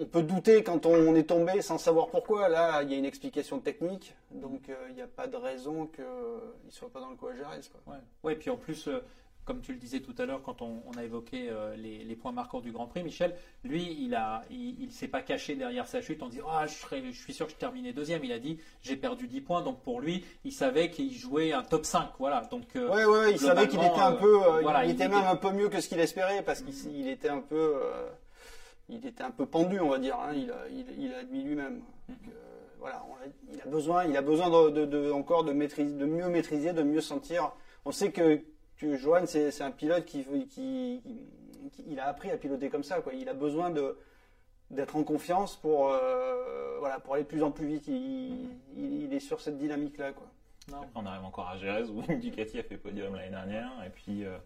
[0.00, 2.48] on peut douter quand on est tombé sans savoir pourquoi.
[2.48, 5.86] Là, il y a une explication technique, donc euh, il n'y a pas de raison
[5.86, 7.94] qu'il ne soit pas dans le coup à Jerez, quoi.
[7.94, 8.00] Ouais.
[8.22, 9.00] Ouais, puis en plus, euh,
[9.44, 12.16] comme tu le disais tout à l'heure, quand on, on a évoqué euh, les, les
[12.16, 14.18] points marquants du Grand Prix, Michel, lui, il
[14.50, 17.46] il s'est pas caché derrière sa chute en disant ah, je, serais- je suis sûr
[17.46, 18.24] que je terminais deuxième.
[18.24, 21.62] Il a dit j'ai perdu 10 points, donc pour lui, il savait qu'il jouait un
[21.62, 22.08] top 5.
[22.18, 22.40] Voilà.
[22.50, 25.36] Donc, Ouais, ouais, il savait qu'il était un peu, voilà, il, il était même un
[25.36, 27.74] peu mieux que ce qu'il espérait parce qu'il il était un peu,
[28.88, 30.16] il était un peu pendu, on va dire.
[30.20, 31.80] hein, il, a, il, il a admis lui-même.
[32.08, 32.30] Donc, euh,
[32.78, 35.96] voilà, on a- il a besoin, il a besoin de, de- de- encore de maîtrise,
[35.96, 37.52] de mieux maîtriser, de mieux sentir.
[37.84, 38.40] On sait que,
[38.76, 41.02] que Johan, c'est un pilote qui, qui,
[41.72, 43.12] qui- il a appris à piloter comme ça, quoi.
[43.14, 43.96] Il a besoin de
[44.70, 47.86] d'être en confiance pour, euh, voilà, pour aller de plus en plus vite.
[47.86, 50.26] Il, il- il est sur cette dynamique-là, quoi.
[50.70, 50.78] non.
[50.78, 54.24] Après, on arrive encore à Jerez où Ducati a fait podium l'année dernière et puis,
[54.24, 54.36] euh,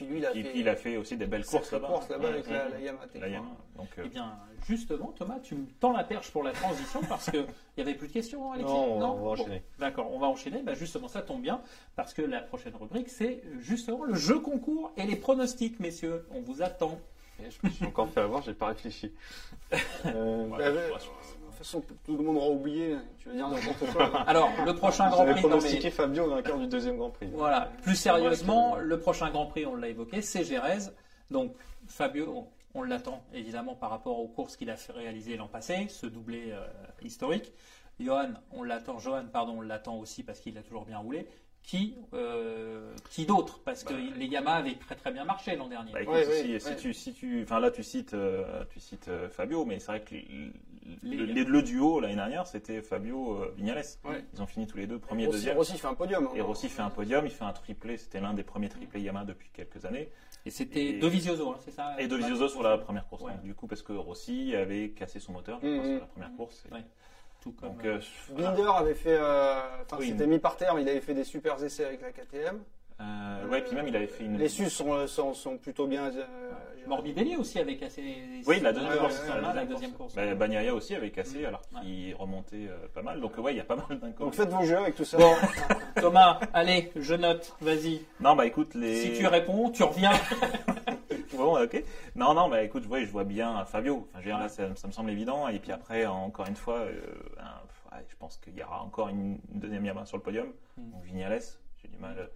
[0.00, 1.88] Puis lui, il a et fait, puis il a fait aussi des belles courses là-bas.
[1.88, 3.04] course là-bas Ouais, avec ouais, la, la Yamaha.
[3.14, 3.50] La Yamaha.
[3.76, 4.32] Donc, euh, Eh bien,
[4.66, 7.44] justement, Thomas, tu me tends la perche pour la transition parce qu'il
[7.76, 9.62] n'y avait plus de questions, Alexis Non, on va- on va Bon, enchaîner.
[9.78, 10.62] D'accord, on va enchaîner.
[10.62, 11.60] Bah, justement, ça tombe bien
[11.96, 16.26] parce que la prochaine rubrique, c'est justement le jeu concours et les pronostics, messieurs.
[16.34, 16.98] On vous attend.
[17.38, 19.12] Je me suis encore fait avoir, j'ai pas réfléchi.
[20.06, 22.96] Euh, ouais, Bah, je façon, tout le monde aura oublié.
[23.18, 24.08] Tu veux dire n'importe quoi.
[24.08, 24.20] là.
[24.26, 25.28] Alors, le prochain Grand Prix.
[25.28, 27.28] non, mais- pronostiqué Fabio vainqueur du deuxième Grand Prix.
[27.32, 30.90] Voilà, plus sérieusement, le prochain Grand Prix, on l'a évoqué, c'est Gérez.
[31.30, 31.52] Donc,
[31.86, 35.86] Fabio, on, on l'attend évidemment par rapport aux courses qu'il a fait réaliser l'an passé,
[35.88, 36.66] ce doublé euh,
[37.02, 37.52] historique.
[37.98, 41.26] Johan, on l'attend, Johan, pardon, on l'attend aussi parce qu'il a toujours bien roulé.
[41.62, 43.60] Qui, euh, qui d'autre?
[43.64, 45.92] Parce que Bah, les Yamaha avaient très très bien marché l'an dernier.
[45.92, 46.76] Bah, écoute, Ouais, si, ouais, si ouais.
[46.76, 50.00] tu, si tu, enfin là tu cites, euh, tu cites euh, Fabio, mais c'est vrai
[50.00, 50.52] que les-
[51.02, 53.84] Les- le, les- le duo l'année dernière c'était Fabio euh, Vignales.
[54.04, 54.24] Ouais.
[54.34, 55.56] Ils ont fini tous les deux premier, Rossi, deuxième.
[55.58, 56.26] Rossi fait un podium.
[56.26, 56.32] hein.
[56.34, 59.24] Et Rossi fait un podium, il fait un triplé, c'était l'un des premiers triplés Yamaha
[59.26, 60.10] depuis quelques années.
[60.46, 61.94] Et c'était Et- Dovizioso, hein, c'est ça?
[62.00, 63.22] Et Dovizioso sur la première course.
[63.22, 63.32] Ouais.
[63.34, 66.32] donc, du coup, parce que Rossi avait cassé son moteur je crois, sur la première
[66.34, 66.64] course.
[66.68, 66.84] Et- Ouais.
[67.42, 67.98] Tout comme, Donc, euh,
[68.36, 71.14] Binder avait fait, euh, enfin, Oui, c'était mais- mis par terre, mais il avait fait
[71.14, 72.60] des super essais avec la KTM.
[73.00, 74.36] euh, ouais, puis même il avait fait une.
[74.36, 76.22] Les Sus sont, sont, sont plutôt bien euh,
[76.86, 78.02] Morbidelli aussi avec assez.
[78.46, 79.22] Oui, la deuxième Ouais, course.
[79.22, 80.14] ouais, ouais, la deuxième course.
[80.14, 83.20] Bah, Bagnaia aussi avec assez, alors qui remontait euh, pas mal.
[83.22, 84.18] Donc ouais, il y a pas mal d'inconnus.
[84.18, 85.16] Donc faites vos jeux avec tout ça.
[85.16, 85.32] Bon,
[85.98, 88.02] Thomas, allez, je note, vas-y.
[88.20, 88.96] Non, bah écoute, les.
[88.96, 90.12] Si tu réponds, tu reviens.
[91.40, 91.82] Bon, ok.
[92.14, 94.06] Non, non, bah écoute, ouais, je vois bien Fabio.
[94.10, 95.48] Enfin, je veux dire, là, ça, ça me semble évident.
[95.48, 97.00] Et puis après, encore une fois, euh,
[97.38, 100.52] un- ouais, je pense qu'il y aura encore une, une deuxième Yamaha sur le podium.
[100.76, 100.90] Mm.
[100.90, 101.40] Donc Vignales,
[101.82, 102.28] j'ai du mal,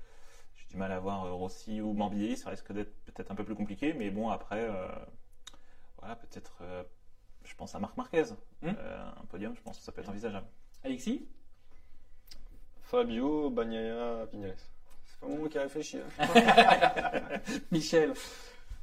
[0.57, 2.37] j'ai du mal à voir euh, Rossi ou Morbidelli.
[2.37, 4.87] Ça risque d'être peut-être un peu plus compliqué, mais bon, après, euh,
[5.99, 6.83] voilà, peut-être, euh,
[7.45, 8.25] je pense à Marc Marquez.
[8.63, 8.69] Mm.
[8.69, 10.47] Euh, un podium, je pense que ça peut être envisageable.
[10.83, 11.27] Alexis?
[12.83, 14.57] Fabio, Bagnaia, Vignales.
[15.07, 15.99] C'est pas moi qui réfléchis.
[15.99, 16.25] hein.
[17.71, 18.13] Michel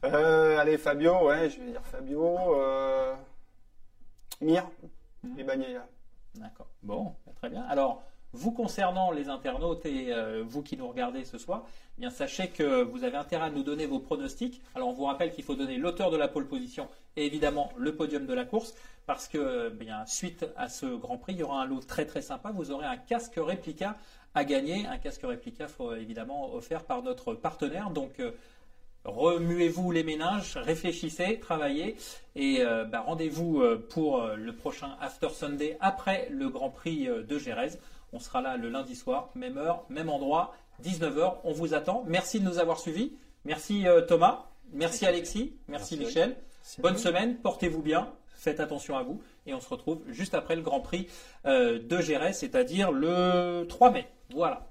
[0.04, 2.56] Euh, allez, Fabio, ouais, je vais dire Fabio.
[2.56, 3.14] Euh...
[4.42, 4.68] Mir
[5.24, 5.40] Mhm.
[5.40, 5.88] et Bagnaia.
[6.36, 6.68] D'accord.
[6.82, 7.62] Bon, bah, très bien.
[7.64, 8.02] Alors,
[8.34, 11.64] vous concernant les internautes et euh, vous qui nous regardez ce soir,
[11.98, 14.62] eh bien sachez que vous avez intérêt à nous donner vos pronostics.
[14.74, 16.88] Alors, on vous rappelle qu'il faut donner l'auteur de la pole position
[17.18, 18.74] et évidemment le podium de la course
[19.06, 22.06] parce que, eh bien, suite à ce Grand Prix, il y aura un lot très
[22.06, 22.52] très sympa.
[22.52, 23.98] Vous aurez un casque réplica
[24.34, 27.90] à gagner, un casque réplica faut, évidemment offert par notre partenaire.
[27.90, 28.32] Donc euh,
[29.04, 31.96] Remuez-vous les méninges, réfléchissez, travaillez
[32.36, 37.08] et euh, bah, rendez-vous euh, pour euh, le prochain After Sunday après le Grand Prix
[37.08, 37.80] de Gérèse.
[38.14, 41.38] On sera là le lundi soir, même heure, même endroit, 19h.
[41.44, 42.04] On vous attend.
[42.08, 43.14] Merci de nous avoir suivis.
[43.46, 44.46] Merci euh, Thomas.
[44.74, 45.54] Merci Alexis.
[45.68, 45.98] Merci, Merci.
[45.98, 46.36] Michel.
[46.80, 47.38] Bonne semaine.
[47.38, 48.12] Portez-vous bien.
[48.28, 49.22] Faites attention à vous.
[49.46, 51.08] Et on se retrouve juste après le Grand Prix
[51.46, 54.08] euh, de Gérèse, c'est-à-dire le 3 mai.
[54.34, 54.71] Voilà.